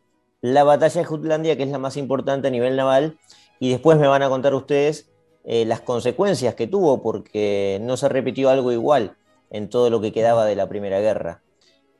[0.54, 3.18] la batalla de Jutlandia, que es la más importante a nivel naval,
[3.60, 5.10] y después me van a contar ustedes
[5.44, 9.16] eh, las consecuencias que tuvo, porque no se repitió algo igual
[9.50, 11.42] en todo lo que quedaba de la Primera Guerra.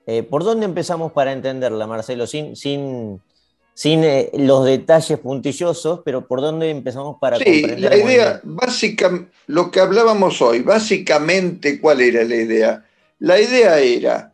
[0.06, 2.28] Eh, ¿Por dónde empezamos para entenderla, Marcelo?
[2.28, 3.22] Sin, sin,
[3.74, 9.72] sin eh, los detalles puntillosos, pero ¿por dónde empezamos para sí, La idea, básicamente, lo
[9.72, 12.86] que hablábamos hoy, básicamente, ¿cuál era la idea?
[13.20, 14.34] La idea era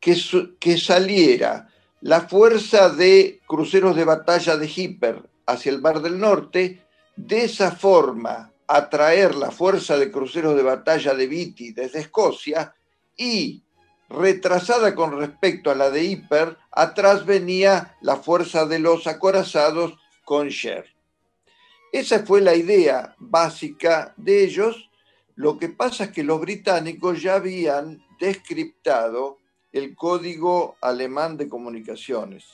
[0.00, 0.16] que,
[0.58, 1.67] que saliera
[2.00, 6.82] la fuerza de cruceros de batalla de Hipper hacia el Mar del Norte,
[7.16, 12.74] de esa forma atraer la fuerza de cruceros de batalla de Beatty desde Escocia
[13.16, 13.64] y
[14.08, 20.48] retrasada con respecto a la de Hipper, atrás venía la fuerza de los acorazados con
[20.48, 20.86] Sher.
[21.92, 24.90] Esa fue la idea básica de ellos.
[25.34, 29.38] Lo que pasa es que los británicos ya habían descriptado
[29.72, 32.46] el código alemán de comunicaciones.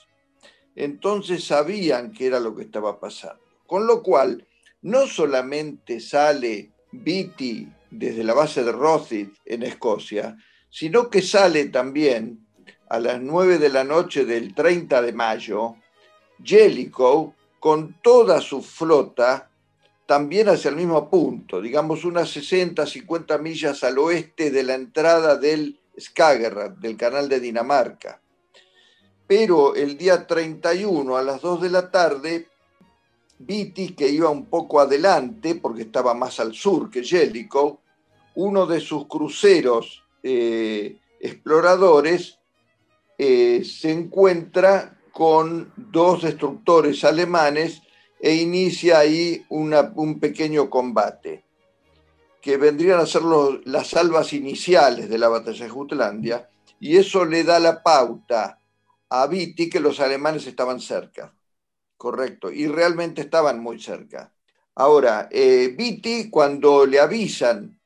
[0.75, 3.43] Entonces sabían qué era lo que estaba pasando.
[3.67, 4.47] Con lo cual,
[4.83, 10.37] no solamente sale Beatty desde la base de Rothit en Escocia,
[10.69, 12.47] sino que sale también
[12.89, 15.77] a las 9 de la noche del 30 de mayo
[16.43, 19.51] Jellicoe con toda su flota
[20.07, 25.37] también hacia el mismo punto, digamos unas 60, 50 millas al oeste de la entrada
[25.37, 28.20] del Skagerrak, del canal de Dinamarca.
[29.26, 32.49] Pero el día 31 a las 2 de la tarde
[33.38, 37.78] Beatty, que iba un poco adelante porque estaba más al sur que Jellicoe,
[38.36, 42.38] uno de sus cruceros eh, exploradores
[43.18, 47.82] eh, se encuentra con dos destructores alemanes
[48.20, 51.45] e inicia ahí un pequeño combate,
[52.45, 53.22] que vendrían a ser
[53.64, 58.61] las salvas iniciales de la batalla de Jutlandia, y eso le da la pauta
[59.09, 61.34] a Vitti que los alemanes estaban cerca,
[61.97, 64.30] correcto, y realmente estaban muy cerca.
[64.74, 67.80] Ahora, eh, Vitti, cuando le avisan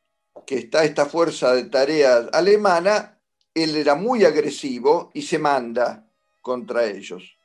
[0.44, 3.16] que está esta fuerza de tarea alemana,
[3.54, 6.10] él era muy agresivo y se manda
[6.42, 7.38] contra ellos.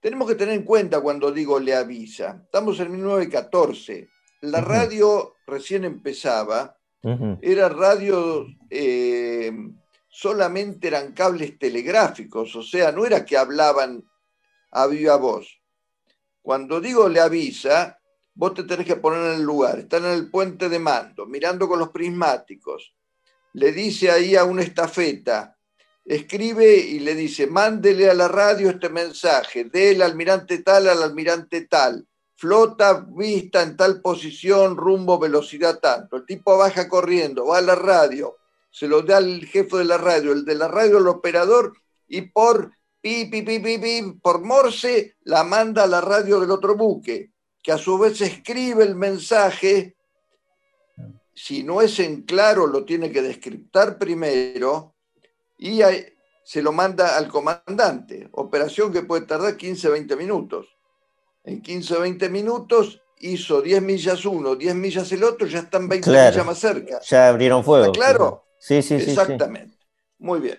[0.00, 2.40] Tenemos que tener en cuenta cuando digo le avisa.
[2.42, 4.08] Estamos en 1914.
[4.42, 6.76] La radio recién empezaba.
[7.40, 9.52] Era radio, eh,
[10.08, 14.04] solamente eran cables telegráficos, o sea, no era que hablaban
[14.70, 15.60] a viva voz.
[16.40, 17.98] Cuando digo le avisa,
[18.34, 19.78] vos te tenés que poner en el lugar.
[19.78, 22.94] Están en el puente de mando, mirando con los prismáticos.
[23.54, 25.56] Le dice ahí a una estafeta,
[26.04, 31.66] escribe y le dice, mándele a la radio este mensaje, del almirante tal al almirante
[31.66, 32.06] tal,
[32.42, 36.16] flota vista en tal posición, rumbo, velocidad tanto.
[36.16, 38.36] El tipo baja corriendo, va a la radio,
[38.68, 41.72] se lo da al jefe de la radio, el de la radio al operador
[42.08, 43.30] y por pi,
[44.20, 47.30] por Morse la manda a la radio del otro buque,
[47.62, 49.94] que a su vez escribe el mensaje.
[51.32, 54.96] Si no es en claro, lo tiene que descriptar primero
[55.58, 55.80] y
[56.42, 58.28] se lo manda al comandante.
[58.32, 60.81] Operación que puede tardar 15, 20 minutos.
[61.44, 66.10] En 15, 20 minutos hizo 10 millas uno, 10 millas el otro, ya están 20
[66.10, 67.00] millas más cerca.
[67.00, 67.92] Ya abrieron fuego.
[67.92, 68.44] claro?
[68.58, 69.10] Sí, sí, sí.
[69.10, 69.76] Exactamente.
[70.18, 70.58] Muy bien.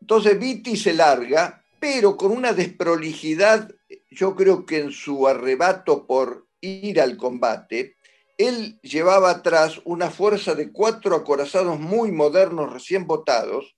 [0.00, 3.70] Entonces Viti se larga, pero con una desprolijidad,
[4.10, 7.96] yo creo que en su arrebato por ir al combate,
[8.36, 13.76] él llevaba atrás una fuerza de cuatro acorazados muy modernos, recién votados,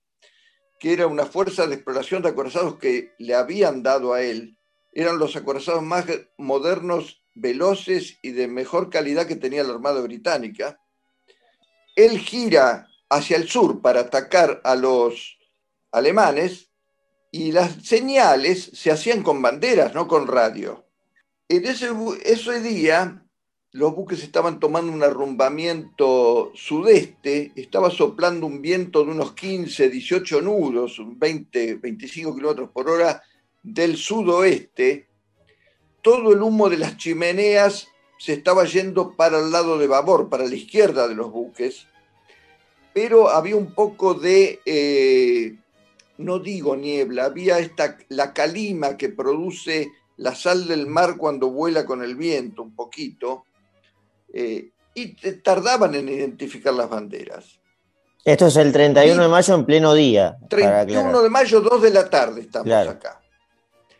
[0.79, 4.57] que era una fuerza de exploración de acorazados que le habían dado a él,
[4.95, 6.05] eran los acorazados más
[6.37, 10.79] modernos, veloces y de mejor calidad que tenía la Armada Británica.
[11.97, 15.37] Él gira hacia el sur para atacar a los
[15.91, 16.69] alemanes
[17.29, 20.85] y las señales se hacían con banderas, no con radio.
[21.49, 21.89] En ese,
[22.23, 23.21] ese día
[23.73, 30.41] los buques estaban tomando un arrumbamiento sudeste, estaba soplando un viento de unos 15, 18
[30.41, 33.21] nudos, 20, 25 kilómetros por hora
[33.65, 35.07] del sudoeste.
[36.01, 37.87] Todo el humo de las chimeneas
[38.19, 41.87] se estaba yendo para el lado de babor, para la izquierda de los buques,
[42.93, 45.55] pero había un poco de, eh,
[46.19, 51.85] no digo niebla, había esta, la calima que produce la sal del mar cuando vuela
[51.85, 53.43] con el viento, un poquito
[54.31, 55.07] eh, y
[55.41, 57.59] tardaban en identificar las banderas.
[58.23, 60.37] Esto es el 31 de mayo en pleno día.
[60.49, 63.21] 31 de mayo, 2 de la tarde estamos acá.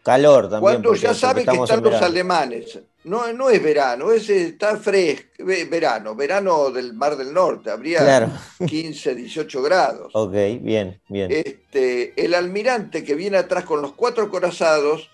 [0.05, 0.61] Calor también.
[0.61, 2.79] Cuando ya saben que están los alemanes.
[3.05, 8.31] No, no es verano, es, está fresco, verano, verano del Mar del Norte, habría
[8.65, 10.11] 15, 18 grados.
[10.13, 11.31] Ok, bien, bien.
[11.31, 15.09] Este, el almirante que viene atrás con los cuatro corazados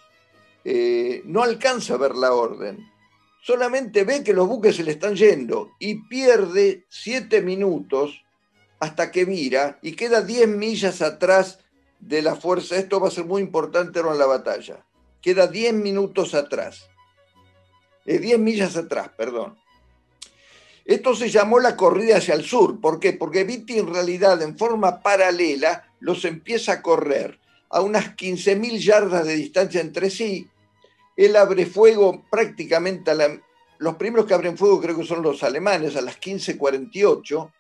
[0.63, 2.91] eh, no alcanza a ver la orden
[3.41, 8.23] solamente ve que los buques se le están yendo y pierde siete minutos
[8.79, 11.59] hasta que vira y queda 10 millas atrás
[12.01, 12.75] de la fuerza.
[12.75, 14.85] Esto va a ser muy importante en la batalla.
[15.21, 16.89] Queda 10 minutos atrás.
[18.05, 19.57] Eh, 10 millas atrás, perdón.
[20.83, 22.81] Esto se llamó la corrida hacia el sur.
[22.81, 23.13] ¿Por qué?
[23.13, 27.39] Porque Vitti en realidad en forma paralela los empieza a correr
[27.69, 30.51] a unas 15.000 yardas de distancia entre sí
[31.15, 33.41] él abre fuego prácticamente a la...
[33.77, 37.51] Los primeros que abren fuego creo que son los alemanes a las 15.48.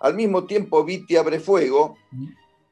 [0.00, 1.96] Al mismo tiempo Vitti abre fuego.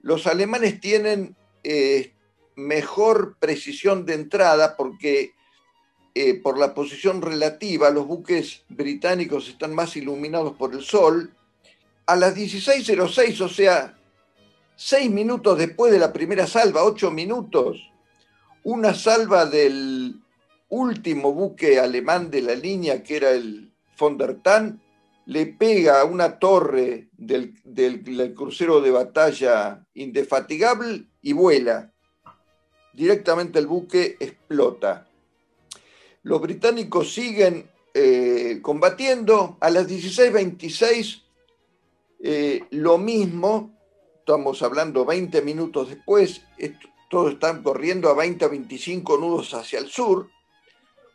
[0.02, 2.14] Los alemanes tienen eh,
[2.56, 5.32] mejor precisión de entrada porque
[6.14, 11.34] eh, por la posición relativa los buques británicos están más iluminados por el sol.
[12.06, 13.96] A las 16.06, o sea,
[14.74, 17.90] seis minutos después de la primera salva, ocho minutos,
[18.64, 20.20] una salva del
[20.70, 24.80] último buque alemán de la línea, que era el von der Tann,
[25.30, 27.54] le pega a una torre del,
[28.34, 31.92] crucero de batalla indefatigable y vuela.
[32.92, 35.06] Directamente el buque explota.
[36.24, 39.56] Los británicos siguen eh, combatiendo.
[39.60, 41.22] A las 16.26,
[42.24, 43.78] eh, lo mismo,
[44.18, 46.42] estamos hablando 20 minutos después,
[47.08, 50.28] todos están corriendo a 20 a 25 nudos hacia el sur.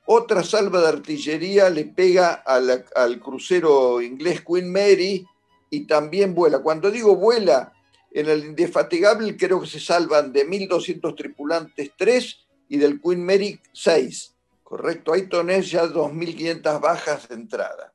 [0.05, 5.25] Otra salva de artillería le pega al crucero inglés Queen Mary
[5.69, 6.59] y también vuela.
[6.59, 7.73] Cuando digo vuela,
[8.11, 13.25] en el indefatigable creo que se salvan de 1.200 tripulantes tres y y del Queen
[13.25, 14.33] Mary 6.
[14.63, 17.91] Correcto, ahí tenés ya 2.500 bajas de entrada.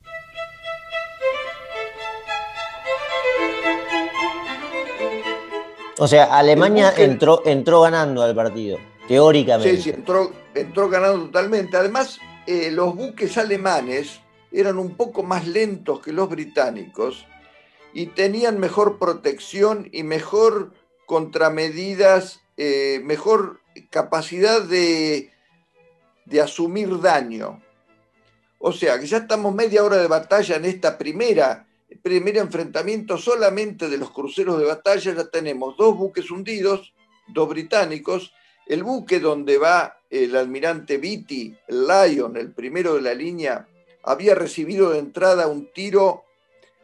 [5.99, 9.75] O sea, Alemania entró, entró ganando al partido, teóricamente.
[9.75, 11.77] Sí, sí, entró, entró ganando totalmente.
[11.77, 14.19] Además, eh, los buques alemanes
[14.51, 17.25] eran un poco más lentos que los británicos
[17.93, 20.73] y tenían mejor protección y mejor
[21.05, 25.31] contramedidas, eh, mejor capacidad de,
[26.25, 27.61] de asumir daño.
[28.59, 31.67] O sea, que ya estamos media hora de batalla en esta primera,
[32.03, 35.13] primer enfrentamiento solamente de los cruceros de batalla.
[35.13, 36.93] Ya tenemos dos buques hundidos,
[37.27, 38.33] dos británicos,
[38.67, 43.67] el buque donde va el almirante Beatty, el Lion, el primero de la línea,
[44.03, 46.25] había recibido de entrada un tiro,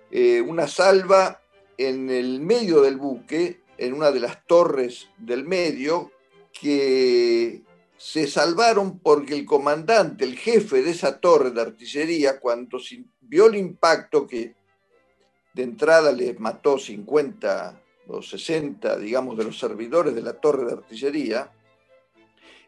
[0.09, 1.41] eh, una salva
[1.78, 6.11] en el medio del buque, en una de las torres del medio,
[6.59, 7.61] que
[7.97, 12.80] se salvaron porque el comandante, el jefe de esa torre de artillería, cuando
[13.21, 14.55] vio el impacto que
[15.53, 20.73] de entrada le mató 50 o 60, digamos, de los servidores de la torre de
[20.73, 21.51] artillería,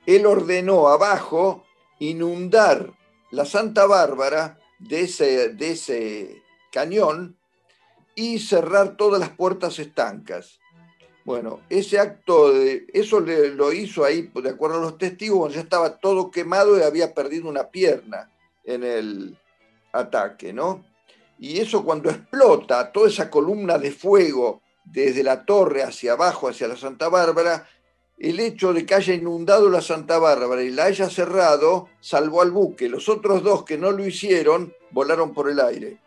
[0.05, 1.63] él ordenó abajo
[1.99, 2.93] inundar
[3.31, 6.41] la Santa Bárbara de ese, de ese
[6.71, 7.37] cañón
[8.15, 10.59] y cerrar todas las puertas estancas.
[11.25, 15.97] Bueno, ese acto, de, eso lo hizo ahí, de acuerdo a los testigos, ya estaba
[15.97, 18.31] todo quemado y había perdido una pierna
[18.63, 19.37] en el
[19.91, 20.85] ataque, ¿no?
[21.37, 26.67] Y eso cuando explota toda esa columna de fuego desde la torre hacia abajo, hacia
[26.67, 27.67] la Santa Bárbara,
[28.19, 32.51] el hecho de que haya inundado la Santa Bárbara y la haya cerrado salvó al
[32.51, 32.89] buque.
[32.89, 35.97] Los otros dos que no lo hicieron volaron por el aire.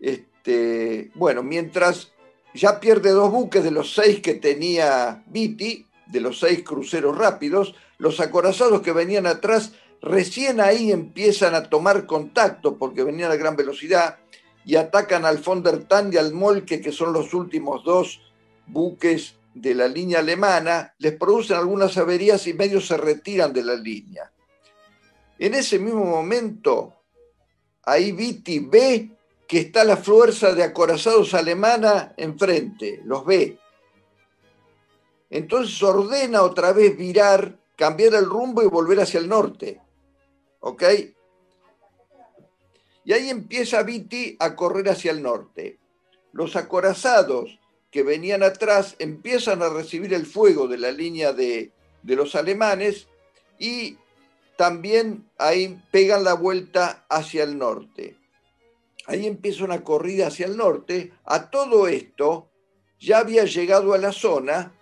[0.00, 2.12] Este, bueno, mientras
[2.54, 7.74] ya pierde dos buques de los seis que tenía Viti, de los seis cruceros rápidos,
[7.98, 13.56] los acorazados que venían atrás recién ahí empiezan a tomar contacto porque venían a gran
[13.56, 14.18] velocidad
[14.64, 18.20] y atacan al Fondertan y al Molke, que son los últimos dos
[18.66, 23.74] buques de la línea alemana, les producen algunas averías y medio se retiran de la
[23.74, 24.30] línea.
[25.38, 26.94] En ese mismo momento,
[27.82, 29.10] ahí Viti ve
[29.48, 33.58] que está la fuerza de acorazados alemana enfrente, los ve.
[35.30, 39.80] Entonces ordena otra vez virar, cambiar el rumbo y volver hacia el norte.
[40.60, 40.82] ¿Ok?
[43.04, 45.78] Y ahí empieza Viti a correr hacia el norte.
[46.32, 47.58] Los acorazados
[47.96, 51.72] que venían atrás empiezan a recibir el fuego de la línea de,
[52.02, 53.08] de los alemanes
[53.58, 53.96] y
[54.58, 58.18] también ahí pegan la vuelta hacia el norte.
[59.06, 61.14] Ahí empieza una corrida hacia el norte.
[61.24, 62.50] A todo esto
[63.00, 64.74] ya había llegado a la zona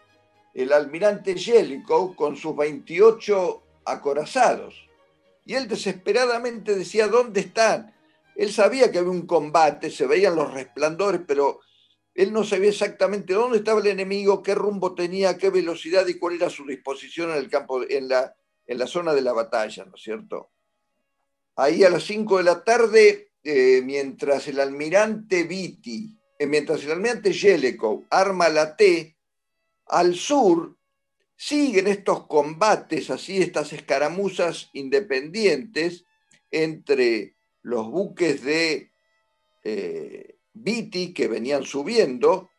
[0.53, 4.75] el almirante Jellicoe con sus 28 acorazados.
[5.47, 7.95] Y él desesperadamente decía, ¿dónde están?
[8.35, 11.61] Él sabía que había un combate, se veían los resplandores, pero
[12.15, 16.37] él no sabía exactamente dónde estaba el enemigo, qué rumbo tenía, qué velocidad y cuál
[16.37, 20.53] era su disposición en el campo, en la, zona de la batalla, ¿no es cierto?
[21.57, 26.93] Ahí a las 5 de la tarde eh, mientras el almirante Viti, eh, mientras el
[26.93, 29.17] almirante Jellicoe arma la T,
[29.87, 30.77] al sur
[31.37, 36.05] siguen estos combates, así estas escaramuzas independientes
[36.51, 38.93] entre los buques de
[39.65, 42.51] eh, Viti que venían subiendo,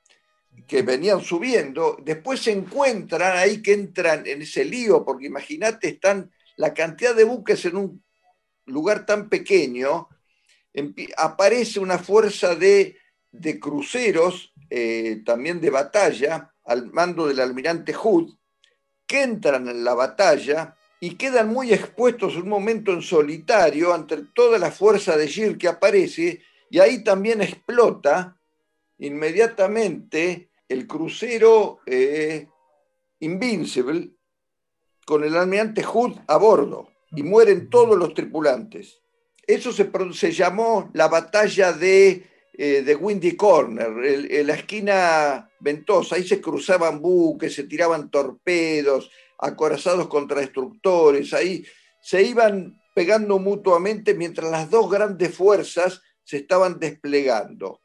[0.68, 6.32] que venían subiendo, después se encuentran ahí que entran en ese lío, porque imagínate, están
[6.58, 8.04] la cantidad de buques en un
[8.66, 10.10] lugar tan pequeño,
[11.18, 12.98] aparece una fuerza de,
[13.60, 18.34] cruceros, eh, también de batalla, al mando del almirante Hood,
[19.06, 24.58] que entran en la batalla y quedan muy expuestos un momento en solitario ante toda
[24.58, 28.40] la fuerza de Gir que aparece, y ahí también explota
[28.98, 32.48] inmediatamente el crucero eh,
[33.20, 34.12] Invincible
[35.06, 39.02] con el almirante Hood a bordo, y mueren todos los tripulantes.
[39.48, 43.92] Eso se, llamó la batalla de, eh, Windy Corner,
[44.46, 46.16] la esquina ventosa.
[46.16, 51.34] Ahí se cruzaban buques, se tiraban torpedos, acorazados contra destructores.
[51.34, 51.64] Ahí
[52.02, 57.80] se iban pegando mutuamente mientras las dos grandes fuerzas se estaban desplegando.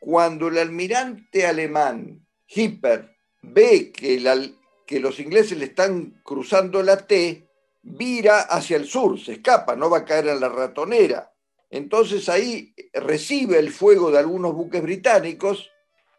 [0.00, 7.46] Cuando el almirante alemán Hipper ve que, los ingleses le están cruzando la T,
[7.82, 11.30] vira hacia el sur, se escapa, no va a caer en la ratonera.
[11.68, 15.70] Entonces ahí recibe el fuego de algunos buques británicos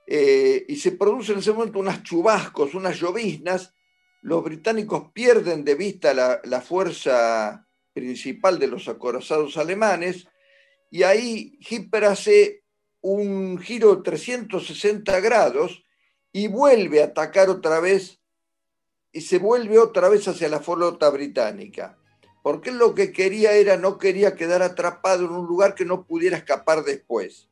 [0.06, 3.74] eh, y se producen en ese momento unas chubascos, unas lloviznas
[4.22, 10.28] los británicos pierden de vista la, fuerza principal de los acorazados alemanes
[10.90, 12.64] y ahí Hipper hace
[13.02, 15.84] un giro de 360 grados
[16.32, 18.20] y vuelve a atacar otra vez
[19.12, 21.98] y se vuelve otra vez hacia la flota británica.
[22.44, 26.38] Porque lo que quería era, no quería quedar atrapado en un lugar que no pudiera
[26.38, 27.50] escapar después.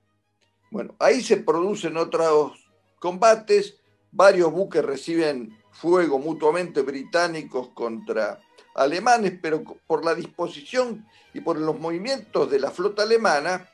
[0.72, 2.54] Bueno, ahí se producen otros
[3.00, 3.78] combates,
[4.12, 8.40] varios buques reciben fuego mutuamente británicos contra
[8.78, 13.70] alemanes, pero por la disposición y por los movimientos de la flota alemana,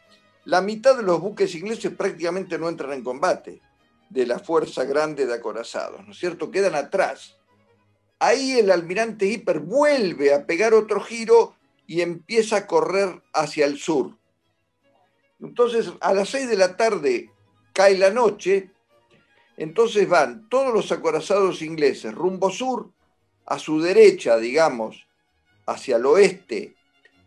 [0.46, 3.62] la mitad de los buques ingleses prácticamente no entran en combate
[4.10, 6.52] de la fuerza grande de acorazados, ¿no es cierto?
[6.52, 7.38] Quedan atrás.
[8.20, 11.56] Ahí el almirante Hipper vuelve a pegar otro giro
[11.88, 14.18] y empieza a correr hacia el sur.
[15.42, 17.32] Entonces, a las seis de la tarde
[17.74, 18.72] cae la noche,
[19.58, 22.92] entonces van todos los acorazados ingleses rumbo sur,
[23.46, 25.08] a su derecha, digamos,
[25.66, 26.76] hacia el oeste,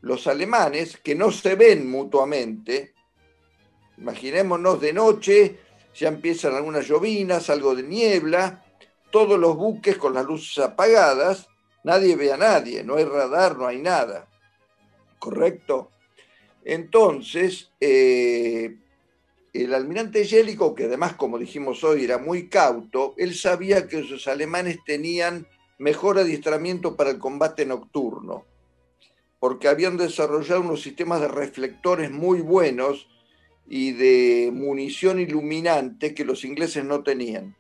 [0.01, 2.95] los alemanes, que no se ven mutuamente.
[3.99, 5.59] Imaginémonos de noche,
[5.95, 8.65] ya empiezan algunas llovinas, algo de niebla,
[9.11, 11.49] todos los buques con las luces apagadas,
[11.85, 14.29] nadie ve a nadie, no hay radar, no hay nada.
[15.19, 15.91] ¿Correcto?
[16.65, 18.77] Entonces, eh,
[19.53, 24.29] el almirante Jellicoe, que además, como dijimos hoy, era muy cauto, él sabía que los
[24.29, 25.47] alemanes tenían
[25.79, 28.45] mejor adiestramiento para el combate nocturno,
[29.39, 33.09] porque habían desarrollado unos sistemas de reflectores muy buenos
[33.69, 37.57] y de munición iluminante que los ingleses no tenían.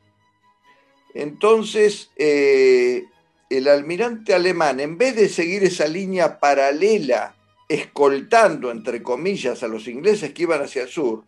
[1.14, 3.04] Entonces, eh,
[3.48, 7.34] el almirante alemán, en vez de seguir esa línea paralela,
[7.68, 11.24] escoltando, entre comillas, a los ingleses que iban hacia el sur,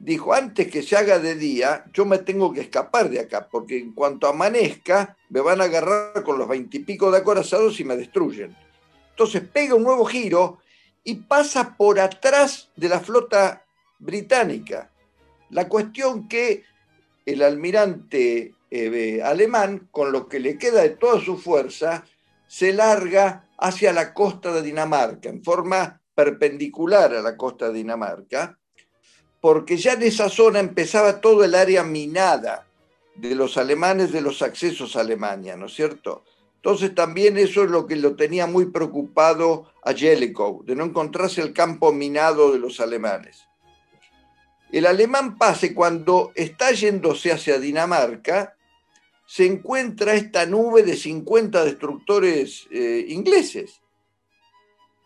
[0.00, 3.78] dijo, antes que se haga de día, yo me tengo que escapar de acá, porque
[3.78, 8.56] en cuanto amanezca, me van a agarrar con los veintipico de acorazados y me destruyen.
[9.10, 10.58] Entonces pega un nuevo giro
[11.04, 13.64] y pasa por atrás de la flota
[13.98, 14.90] británica.
[15.50, 16.64] La cuestión que
[17.26, 22.04] el almirante eh, alemán, con lo que le queda de toda su fuerza,
[22.46, 28.58] se larga hacia la costa de Dinamarca, en forma perpendicular a la costa de Dinamarca,
[29.40, 32.66] porque ya en esa zona empezaba todo el área minada
[33.14, 36.24] de los alemanes, de los accesos a Alemania, ¿no es cierto?
[36.56, 41.40] Entonces también eso es lo que lo tenía muy preocupado a Jellicoe, de no encontrarse
[41.40, 43.46] el campo minado de los alemanes.
[44.70, 48.54] El alemán pase cuando está yéndose hacia Dinamarca,
[49.26, 53.80] se encuentra esta nube de 50 destructores eh, ingleses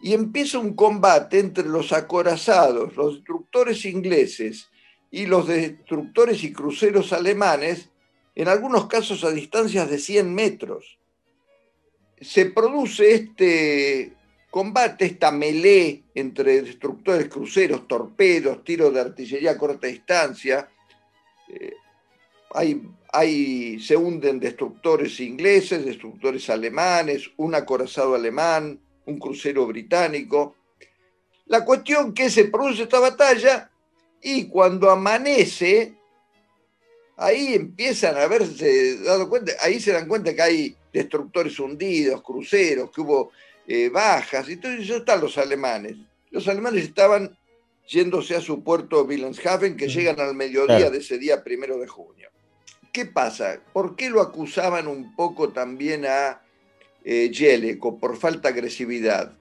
[0.05, 4.69] y empieza un combate entre los acorazados, los destructores ingleses
[5.11, 7.89] y los destructores y cruceros alemanes,
[8.35, 10.99] en algunos casos a distancias de 100 metros.
[12.21, 14.13] Se produce este
[14.51, 20.69] combate, esta melee entre destructores, cruceros, torpedos, tiros de artillería a corta distancia.
[21.49, 21.73] Eh,
[22.51, 30.57] hay, hay, se hunden destructores ingleses, destructores alemanes, un acorazado alemán, un crucero británico.
[31.47, 33.71] La cuestión que se produce esta batalla
[34.23, 35.95] y cuando amanece,
[37.17, 42.91] ahí empiezan a haberse dado cuenta, ahí se dan cuenta que hay destructores hundidos, cruceros,
[42.91, 43.33] que hubo
[43.67, 45.97] eh, bajas, y entonces ya están los alemanes.
[46.31, 47.37] Los alemanes estaban
[47.87, 52.31] yéndose a su puerto Wilhelmshaven, que llegan al mediodía de ese día primero de junio.
[52.93, 53.61] ¿Qué pasa?
[53.73, 56.44] ¿Por qué lo acusaban un poco también a
[57.05, 59.33] eh, por falta de agresividad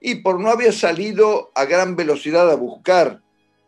[0.00, 3.20] y por no haber salido a gran velocidad a buscar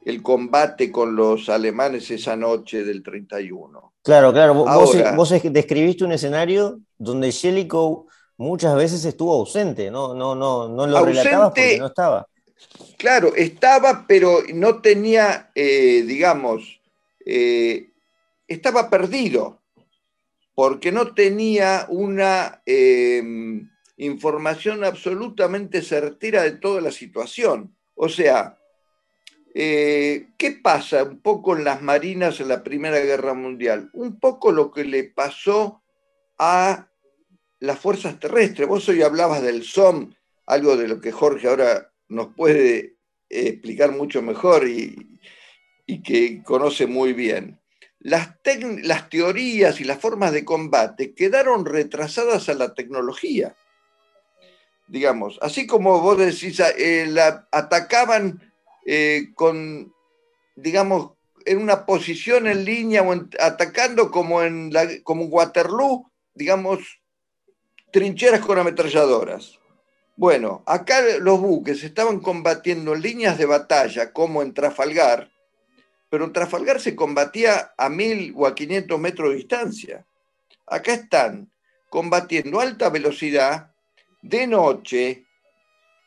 [0.05, 3.93] el combate con los alemanes esa noche del 31.
[4.03, 4.55] Claro, claro.
[4.55, 11.05] vos, describiste un escenario donde Jellicoe muchas veces estuvo ausente, no, no, no, no lo
[11.05, 12.27] relatabas porque no estaba.
[12.97, 16.81] Claro, estaba, pero no tenía, eh, digamos,
[17.25, 17.91] eh,
[18.49, 19.62] estaba perdido
[20.55, 27.75] porque no tenía una em, información absolutamente certera de toda la situación.
[27.95, 28.59] O sea,
[29.55, 33.91] eh, ¿qué pasa un poco en las marinas en la Primera Guerra Mundial?
[33.95, 35.83] Un poco lo que le pasó
[36.39, 36.89] a
[37.61, 38.69] las fuerzas terrestres.
[38.69, 40.13] Vos hoy hablabas del SOM,
[40.47, 42.97] algo de lo que Jorge ahora nos puede
[43.29, 45.19] explicar mucho mejor y
[46.03, 47.62] que conoce muy bien
[48.03, 48.31] las,
[48.83, 53.55] las teorías y las formas de combate quedaron retrasadas a la tecnología.
[54.89, 57.15] Digamos, así como vos decís, eh,
[57.51, 58.53] atacaban
[58.85, 59.95] eh, con,
[60.57, 61.13] digamos,
[61.45, 64.73] en una posición en línea o atacando como en,
[65.03, 66.81] como Waterloo, digamos,
[67.93, 69.59] trincheras con ametralladoras.
[70.17, 75.32] Bueno, acá los buques estaban combatiendo en líneas de batalla como en Trafalgar,
[76.13, 80.07] pero Trafalgar se combatía a mil o a 500 metros de distancia.
[80.67, 81.51] Acá están
[81.89, 83.73] combatiendo a alta velocidad
[84.21, 85.25] de noche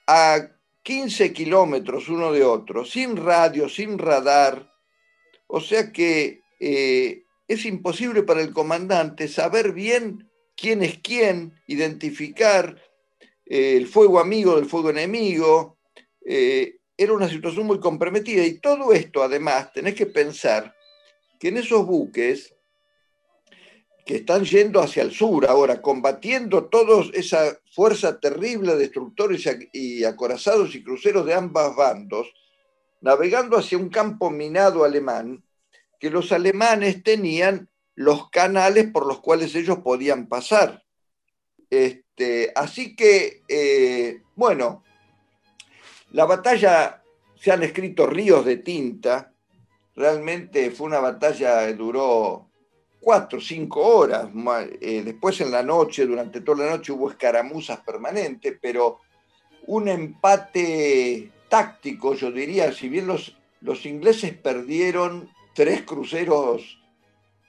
[0.06, 0.52] a
[0.84, 4.72] 15 kilómetros uno de otro, sin radio, sin radar.
[5.48, 12.80] O sea que eh, es imposible para el comandante saber bien quién es quién, identificar
[13.48, 15.80] eh, el fuego amigo del fuego enemigo.
[16.24, 20.76] Eh, era una situación muy comprometida y todo esto además tenés que pensar
[21.40, 22.56] que en esos buques
[24.06, 30.04] que están yendo hacia el sur ahora, combatiendo toda esa fuerza terrible de destructores y
[30.04, 32.32] acorazados y cruceros de ambos bandos,
[33.02, 35.44] navegando hacia un campo minado alemán,
[36.00, 40.84] que los alemanes tenían los canales por los cuales ellos podían pasar.
[41.72, 44.84] Este, así que, eh, bueno,
[46.16, 47.04] la batalla,
[47.36, 49.34] se han escrito ríos de tinta,
[49.98, 52.50] realmente fue una batalla que duró
[53.02, 54.30] cuatro, cinco horas.
[54.80, 59.02] Eh, después en la noche, durante toda la noche hubo escaramuzas permanentes, pero
[59.68, 66.80] un empate táctico, yo diría, si bien los, los ingleses perdieron tres cruceros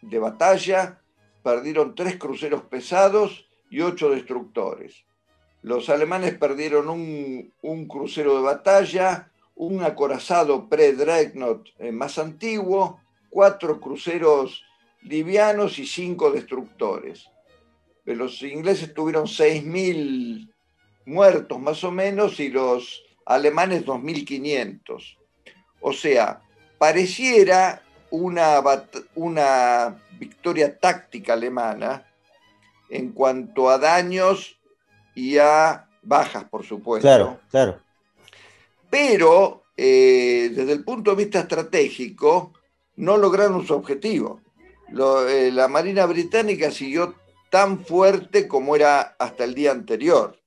[0.02, 1.00] de batalla,
[1.44, 5.06] perdieron tres cruceros pesados y ocho destructores.
[5.66, 13.00] Los alemanes perdieron un, crucero de batalla, un acorazado pre-Dreadnought eh, más antiguo,
[13.30, 14.62] cuatro cruceros
[15.02, 17.26] livianos y cinco destructores.
[18.04, 20.48] Los ingleses tuvieron 6.000
[21.04, 25.16] muertos más o menos y los alemanes 2.500.
[25.80, 26.42] O sea,
[26.78, 32.06] pareciera una victoria táctica alemana
[32.88, 34.56] en cuanto a daños
[35.16, 37.08] y a bajas, por supuesto.
[37.08, 37.80] Claro, claro.
[38.88, 42.52] Pero eh, desde el punto de vista estratégico,
[42.96, 44.40] no lograron su objetivo.
[45.28, 47.14] Eh, la Marina Británica siguió
[47.50, 50.38] tan fuerte como era hasta el día anterior.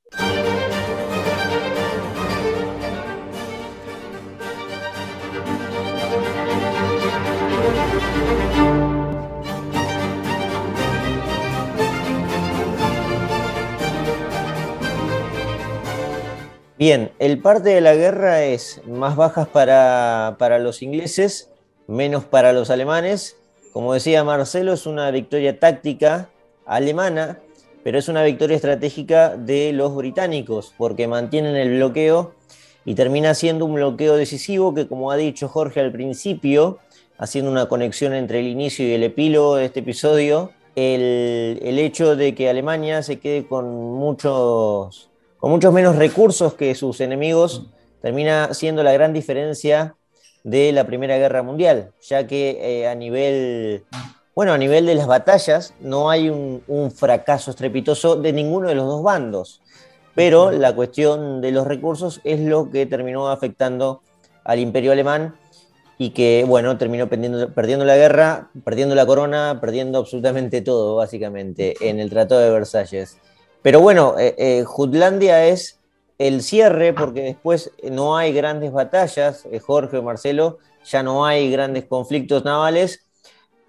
[16.79, 21.51] Bien, el parte de la guerra es más bajas para, para los ingleses,
[21.87, 23.35] menos para los alemanes.
[23.73, 26.29] Como decía Marcelo, es una victoria táctica
[26.65, 27.39] alemana,
[27.83, 32.33] pero es una victoria estratégica de los británicos, porque mantienen el bloqueo
[32.85, 36.79] y termina siendo un bloqueo decisivo que, como ha dicho Jorge al principio,
[37.17, 42.33] haciendo una conexión entre el inicio y el epílogo de este episodio, el, hecho de
[42.33, 45.08] que Alemania se quede con muchos,
[45.39, 47.67] con muchos menos recursos que sus enemigos
[48.01, 49.95] termina siendo la gran diferencia
[50.43, 53.83] de la Primera Guerra Mundial, ya que eh, a nivel,
[54.35, 58.85] bueno, a nivel de las batallas no hay un, fracaso estrepitoso de ninguno de los
[58.85, 59.61] dos bandos,
[60.15, 64.01] pero la cuestión de los recursos es lo que terminó afectando
[64.43, 65.35] al imperio alemán
[65.97, 71.75] y que, bueno, terminó perdiendo, perdiendo la guerra, perdiendo la corona, perdiendo absolutamente todo, básicamente,
[71.81, 73.17] en el Tratado de Versalles.
[73.61, 75.79] Pero bueno, eh, eh, Jutlandia es
[76.17, 81.51] el cierre, porque después no hay grandes batallas, eh, Jorge o Marcelo, ya no hay
[81.51, 83.05] grandes conflictos navales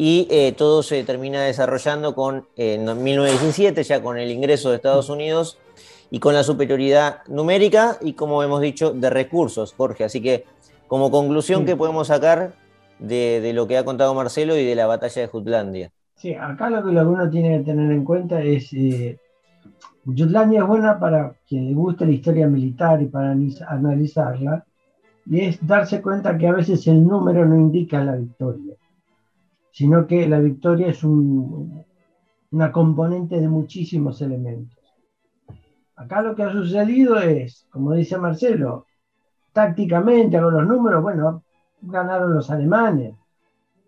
[0.03, 5.59] y todo se termina desarrollando con, en 1917, ya con el ingreso de Estados Unidos
[6.11, 10.05] y con la superioridad numérica y, como hemos dicho, de recursos, Jorge.
[10.05, 10.47] Así que,
[10.88, 12.53] como conclusión, ¿qué podemos sacar
[12.99, 15.91] de, lo que ha contado Marcelo y de la batalla de Jutlandia?
[16.14, 18.72] Sí, acá lo que uno tiene que tener en cuenta es
[20.05, 24.64] Jutlandia es buena para quien le la historia militar y para analizarla,
[25.26, 28.74] y es darse cuenta que a veces el número no indica la victoria,
[29.70, 34.78] sino que la victoria es una componente de muchísimos elementos.
[35.96, 38.86] Acá lo que ha sucedido es, como dice Marcelo,
[39.53, 41.42] tácticamente con los números, bueno,
[41.82, 43.14] ganaron los alemanes,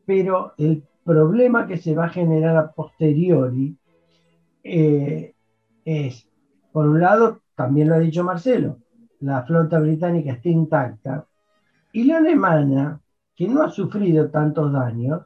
[0.04, 3.76] pero el problema que se va a generar a posteriori
[4.62, 5.34] eh,
[5.84, 6.28] es,
[6.72, 8.78] por un lado, también lo ha dicho Marcelo,
[9.20, 11.26] la flota británica está intacta
[11.92, 13.00] y la alemana,
[13.34, 15.22] que no ha sufrido tantos daños,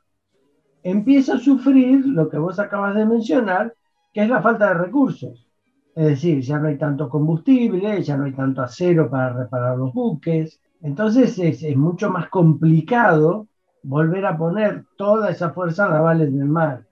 [0.83, 3.75] empieza a sufrir lo que vos acabas de mencionar,
[4.13, 5.47] que es la falta de recursos.
[5.95, 9.95] Es decir, ya no hay tanto combustible, ya no hay tanto acero para reparar los
[9.95, 10.61] buques.
[10.83, 13.49] Entonces es, es mucho más complicado
[13.83, 16.87] volver a poner toda esa fuerza naval en el mar.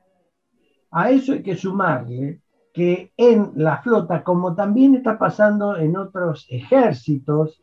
[0.90, 2.40] A eso hay que sumarle
[2.74, 7.62] que en la flota, como también está pasando en otros ejércitos,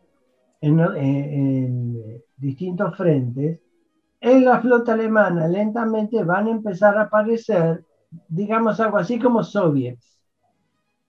[0.62, 3.60] en, distintos frentes,
[4.22, 7.84] en la flota alemana lentamente van a empezar a aparecer,
[8.30, 10.18] digamos algo así como soviets.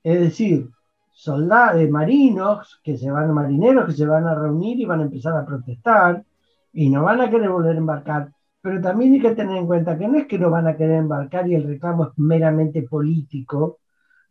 [0.03, 0.68] Es decir,
[1.12, 5.36] soldados, marinos, que se van, marineros que se van a reunir y van a empezar
[5.36, 6.24] a protestar
[6.72, 8.32] y no van a querer volver a embarcar.
[8.61, 10.98] Pero también hay que tener en cuenta que no es que no van a querer
[10.98, 13.78] embarcar y el reclamo es meramente político,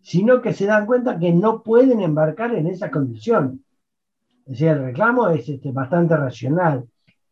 [0.01, 3.63] sino que se dan cuenta que no pueden embarcar en esa condición.
[4.45, 6.87] Es decir, el reclamo es este, bastante racional,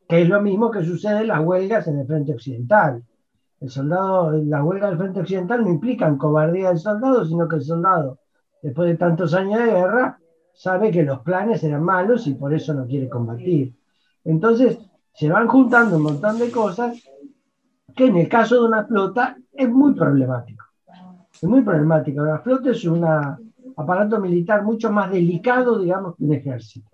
[0.07, 3.03] que es lo mismo que sucede en las huelgas en el frente occidental.
[3.59, 7.63] El soldado, la huelga del frente occidental no implican cobardía del soldado, sino que el
[7.63, 8.19] soldado,
[8.61, 10.19] después de tantos años de guerra,
[10.53, 13.75] sabe que los planes eran malos y por eso no quiere combatir.
[14.23, 14.77] Entonces,
[15.13, 17.01] se van juntando un montón de cosas
[17.95, 20.58] que en el caso de una flota es muy problemático.
[21.41, 22.21] Es muy problemático.
[22.21, 23.05] La flota es un
[23.77, 26.89] aparato militar mucho más delicado, digamos, que un ejército.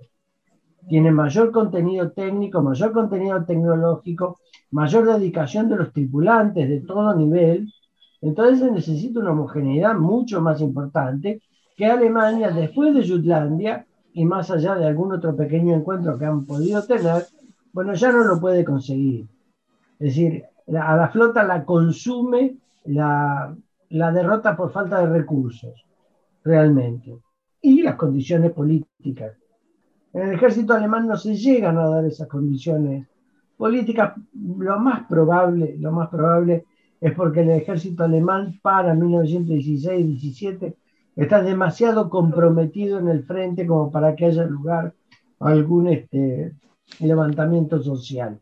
[0.87, 4.37] Tiene mayor contenido técnico, mayor contenido tecnológico,
[4.69, 7.73] mayor dedicación de los tripulantes de todo nivel.
[8.21, 11.41] Entonces se necesita una homogeneidad mucho más importante
[11.75, 16.45] que Alemania, después de Jutlandia, y más allá de algún otro pequeño encuentro que han
[16.45, 17.25] podido tener,
[17.73, 19.25] bueno, ya no lo puede conseguir.
[19.99, 23.55] Es decir, a la flota la consume la,
[23.89, 25.85] la derrota por falta de recursos,
[26.43, 27.17] realmente,
[27.61, 29.33] y las condiciones políticas.
[30.13, 33.07] En el ejército alemán no se llegan a dar esas condiciones
[33.57, 34.13] políticas.
[34.33, 36.65] Lo más probable, lo más probable
[37.01, 40.75] es porque el ejército alemán para 1916-17
[41.15, 44.93] está demasiado comprometido en el frente como para que haya lugar
[45.39, 46.53] algún este,
[46.99, 48.39] levantamiento social.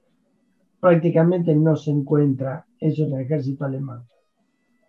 [0.80, 4.04] Prácticamente no se encuentra eso en el ejército alemán.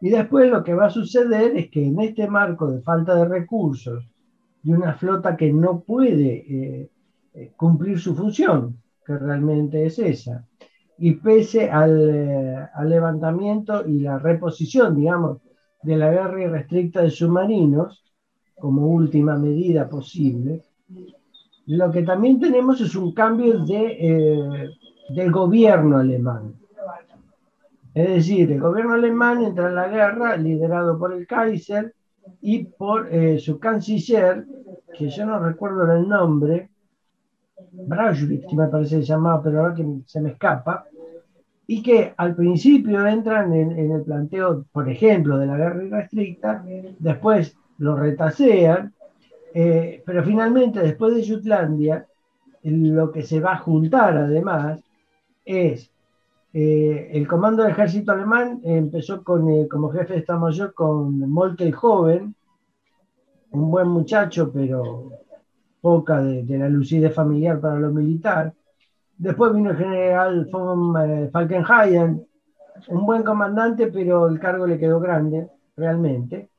[0.04, 3.24] Y después lo que va a suceder es que en este marco de falta de
[3.24, 4.04] recursos,
[4.62, 6.90] de una flota que no puede eh,
[7.32, 10.46] eh, cumplir su función, que realmente es esa,
[10.98, 15.38] y pese al, eh, al, levantamiento y la reposición, digamos,
[15.82, 18.04] de la guerra irrestricta de submarinos,
[18.56, 20.64] como última medida posible,
[21.64, 24.68] lo que también tenemos es un cambio de,
[25.08, 26.56] del gobierno alemán.
[27.94, 31.94] Es decir, el gobierno alemán entra en la guerra liderado por el Kaiser
[32.40, 34.44] y por eh, su canciller,
[34.92, 36.70] que yo no recuerdo el nombre,
[37.70, 40.86] Braunschweig, me parece llamaba, pero ahora que se me escapa,
[41.66, 46.64] y que al principio entran en, el planteo, por ejemplo, de la guerra irrestricta,
[46.98, 48.92] después lo retasean,
[49.54, 52.06] eh, pero finalmente, después de Jutlandia,
[52.64, 54.80] lo que se va a juntar además
[55.44, 55.93] es
[56.56, 61.18] eh, el comando del ejército alemán empezó con, eh, como jefe de Estado Mayor con
[61.28, 62.32] Moltke joven,
[63.50, 65.10] un buen muchacho, pero
[65.80, 68.54] poca de, la lucidez familiar para lo militar.
[69.18, 72.24] Después vino el general von eh, Falkenhayn,
[72.86, 76.50] un buen comandante, pero el cargo le quedó grande, realmente.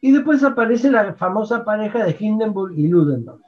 [0.00, 3.40] Y después aparece la famosa pareja de Hindenburg y Ludendorff.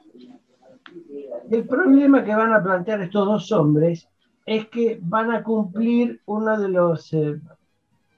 [1.49, 4.07] El problema que van a plantear estos dos hombres
[4.45, 7.39] es que van a cumplir una de, los, eh,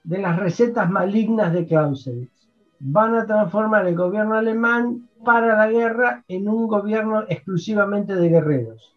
[0.03, 2.49] de las recetas malignas de Clausewitz.
[2.79, 8.95] Van a transformar el gobierno alemán para la guerra en un gobierno exclusivamente de guerreros.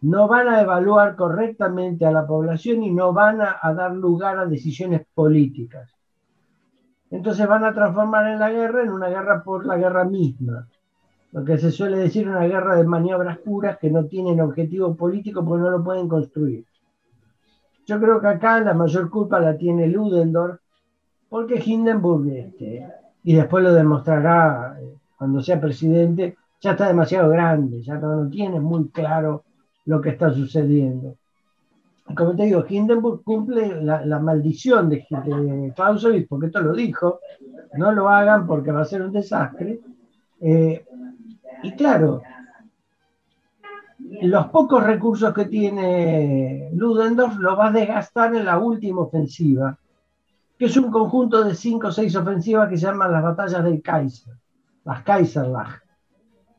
[0.00, 4.38] No van a evaluar correctamente a la población y no van a, a dar lugar
[4.38, 5.90] a decisiones políticas.
[7.10, 10.68] Entonces van a transformar en la guerra en una guerra por la guerra misma
[11.32, 15.44] lo que se suele decir una guerra de maniobras puras que no tienen objetivo político
[15.44, 16.64] porque no lo pueden construir.
[17.86, 20.60] Yo creo que acá la mayor culpa la tiene Ludendorff,
[21.28, 22.86] porque Hindenburg, este,
[23.24, 28.60] y después lo demostrará eh, cuando sea presidente, ya está demasiado grande, ya no tiene
[28.60, 29.44] muy claro
[29.84, 31.16] lo que está sucediendo.
[32.16, 37.20] Como te digo, Hindenburg cumple la, maldición de, de Clausewitz, porque esto lo dijo,
[37.74, 39.80] no lo hagan porque va a ser un desastre.
[40.40, 40.84] Eh,
[41.62, 42.22] y claro,
[44.22, 49.76] los pocos recursos que tiene Ludendorff los va a desgastar en la última ofensiva,
[50.58, 53.82] que es un conjunto de cinco o seis ofensivas que se llaman las batallas del
[53.82, 54.34] Kaiser,
[54.84, 55.80] las Kaiserlach,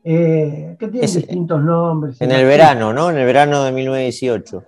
[0.04, 2.20] eh, que tienen distintos nombres.
[2.20, 3.10] En el verano, ¿no?
[3.10, 4.64] En el verano de 1918.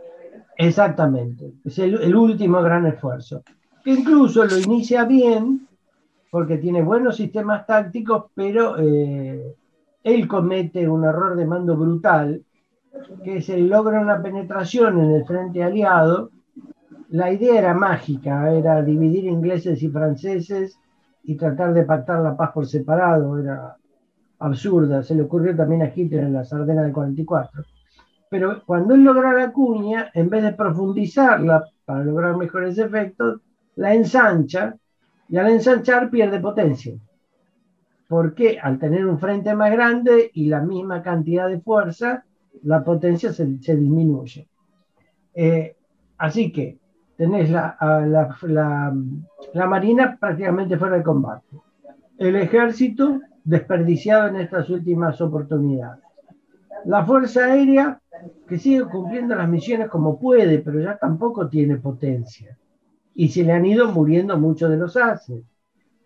[0.58, 3.42] Exactamente, es el, último gran esfuerzo,
[3.82, 5.66] que incluso lo inicia bien,
[6.30, 9.54] porque tiene buenos sistemas tácticos, pero eh,
[10.04, 12.42] él comete un error de mando brutal,
[13.24, 16.30] que es el logra una penetración en el frente aliado.
[17.10, 20.78] La idea era mágica, era dividir ingleses y franceses
[21.24, 23.76] y tratar de pactar la paz por separado era
[24.40, 25.02] absurda.
[25.02, 27.62] Se le ocurrió también a Hitler en la Sardena del 44.
[28.28, 33.40] Pero cuando él logra la cuña, en vez de profundizarla para lograr mejores efectos,
[33.76, 34.74] la ensancha
[35.28, 36.94] y al ensanchar pierde potencia.
[38.12, 42.26] Porque al tener un frente más grande y la misma cantidad de fuerza,
[42.62, 44.46] la potencia se, disminuye.
[45.32, 45.74] Eh,
[46.18, 46.76] así que
[47.16, 48.36] tenés la, la,
[49.54, 51.56] la, Marina prácticamente fuera de combate.
[52.18, 56.04] El ejército desperdiciado en estas últimas oportunidades.
[56.84, 57.98] La Fuerza Aérea
[58.46, 62.58] que sigue cumpliendo las misiones como puede, pero ya tampoco tiene potencia.
[63.14, 65.42] Y se le han ido muriendo muchos de los haces.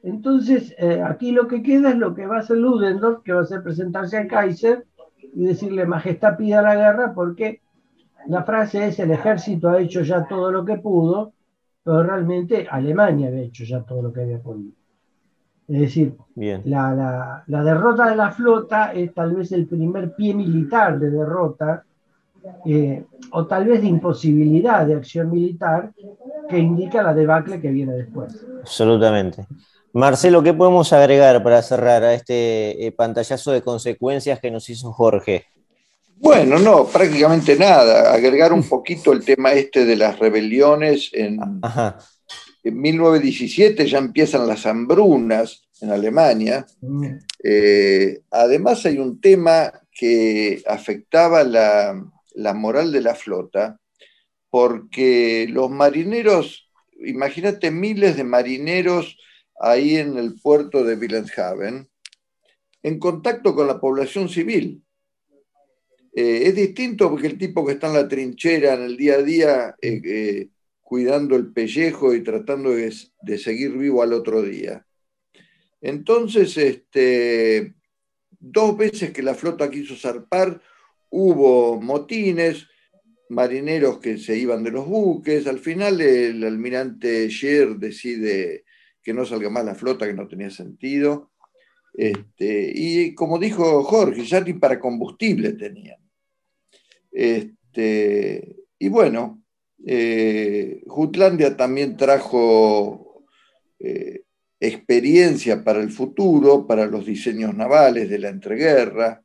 [0.06, 3.40] Entonces, eh, aquí lo que queda es lo que va a hacer Ludendorff, que va
[3.40, 4.86] a ser presentarse al Kaiser
[5.34, 7.60] y decirle, Majestad, pida la guerra, porque
[8.28, 11.32] la frase es, el ejército ha hecho ya todo lo que pudo,
[11.82, 14.70] pero realmente Alemania había hecho ya todo lo que había podido.
[15.66, 21.10] Es decir, La, derrota de la flota es tal vez el primer pie militar de
[21.10, 21.84] derrota,
[22.64, 25.92] eh, o tal vez de imposibilidad de acción militar,
[26.48, 28.46] que indica la debacle que viene después.
[28.60, 29.48] Absolutamente.
[29.96, 34.92] Marcelo, ¿qué podemos agregar para cerrar a este eh, pantallazo de consecuencias que nos hizo
[34.92, 35.46] Jorge?
[36.16, 38.12] Bueno, no, prácticamente nada.
[38.12, 41.38] Agregar un poquito el tema este de las rebeliones en,
[42.62, 46.66] en 1917 ya empiezan las hambrunas en Alemania.
[46.82, 47.06] Mm.
[47.42, 51.94] Eh, además hay un tema que afectaba la,
[52.54, 53.80] moral de la flota,
[54.50, 56.70] porque los marineros,
[57.02, 59.16] imagínate miles de marineros
[59.60, 61.88] ahí en el puerto de Wilhelmshaven,
[62.82, 64.82] en contacto con la población civil.
[66.14, 69.22] Eh, es distinto porque el tipo que está en la trinchera en el día a
[69.22, 70.48] día eh,
[70.80, 74.86] cuidando el pellejo y tratando de, seguir vivo al otro día.
[75.80, 77.74] Entonces, este,
[78.30, 80.62] dos veces que la flota quiso zarpar,
[81.10, 82.68] hubo motines,
[83.28, 88.65] marineros que se iban de los buques, al final el almirante Sher decide
[89.06, 91.30] que no salga más la flota, que no tenía sentido.
[91.94, 96.00] Este, y como dijo Jorge, ya ni para combustible tenían.
[97.12, 99.44] Este, y bueno,
[99.86, 103.22] eh, Jutlandia también trajo
[103.78, 104.22] eh,
[104.58, 109.22] experiencia para el futuro, para los diseños navales de la entreguerra,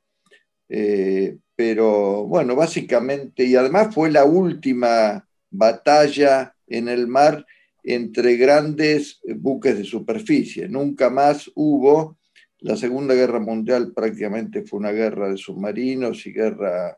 [0.69, 7.47] eh, pero bueno, básicamente, y además fue la última batalla en el mar
[7.83, 10.67] entre grandes buques de superficie.
[10.67, 12.17] Nunca más hubo,
[12.59, 16.97] la Segunda Guerra Mundial prácticamente fue una guerra de submarinos y guerra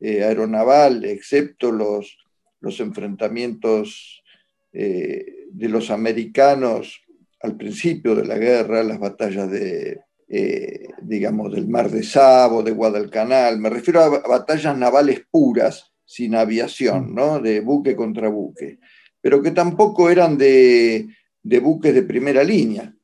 [0.00, 2.18] aeronaval, excepto los
[2.64, 4.22] los enfrentamientos
[4.72, 7.02] eh, de los americanos
[7.40, 12.70] al principio de la guerra, las batallas de, eh, digamos, del Mar de Sabo, de
[12.70, 17.38] Guadalcanal, me refiero a batallas navales puras, sin aviación, ¿no?
[17.38, 18.78] de buque contra buque,
[19.24, 21.08] pero que tampoco eran de,
[21.42, 22.94] de buques de primera línea.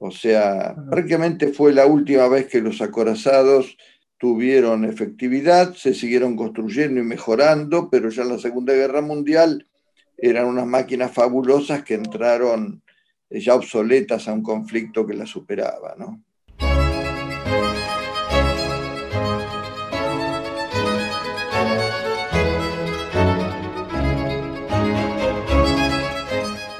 [0.00, 3.76] O sea, prácticamente fue la última vez que los acorazados
[4.18, 9.68] tuvieron efectividad, se siguieron construyendo y mejorando, pero ya en la Segunda Guerra Mundial
[10.16, 12.82] eran unas máquinas fabulosas que entraron
[13.30, 15.94] ya obsoletas a un conflicto que las superaba.
[15.96, 16.24] ¿no?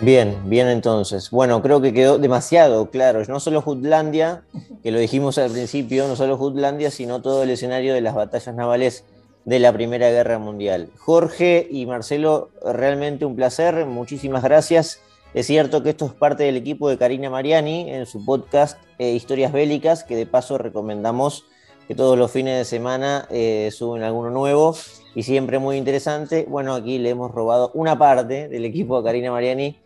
[0.00, 1.28] Bien, bien entonces.
[1.32, 3.20] Bueno, creo que quedó demasiado claro.
[3.26, 4.44] No solo Jutlandia,
[4.84, 8.54] que lo dijimos al principio, no solo Jutlandia, sino todo el escenario de las batallas
[8.54, 9.04] navales
[9.44, 10.90] de la Primera Guerra Mundial.
[10.98, 13.86] Jorge y Marcelo, realmente un placer.
[13.86, 15.00] Muchísimas gracias.
[15.34, 19.10] Es cierto que esto es parte del equipo de Karina Mariani en su podcast eh,
[19.10, 21.44] Historias Bélicas, que de paso recomendamos
[21.88, 24.76] que todos los fines de semana eh, suben alguno nuevo
[25.16, 26.46] y siempre muy interesante.
[26.48, 29.76] Bueno, aquí le hemos robado una parte del equipo de Karina Mariani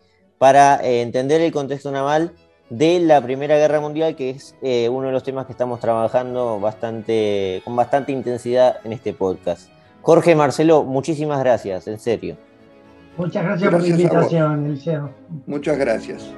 [0.43, 2.33] para eh, entender el contexto naval
[2.69, 6.59] de la Primera Guerra Mundial, que es eh, uno de los temas que estamos trabajando
[6.59, 9.69] bastante, con bastante intensidad en este podcast.
[10.01, 12.35] Jorge Marcelo, muchísimas gracias, en serio.
[13.15, 15.11] Muchas gracias, por la invitación, Eliseo.
[15.47, 16.29] Muchas gracias.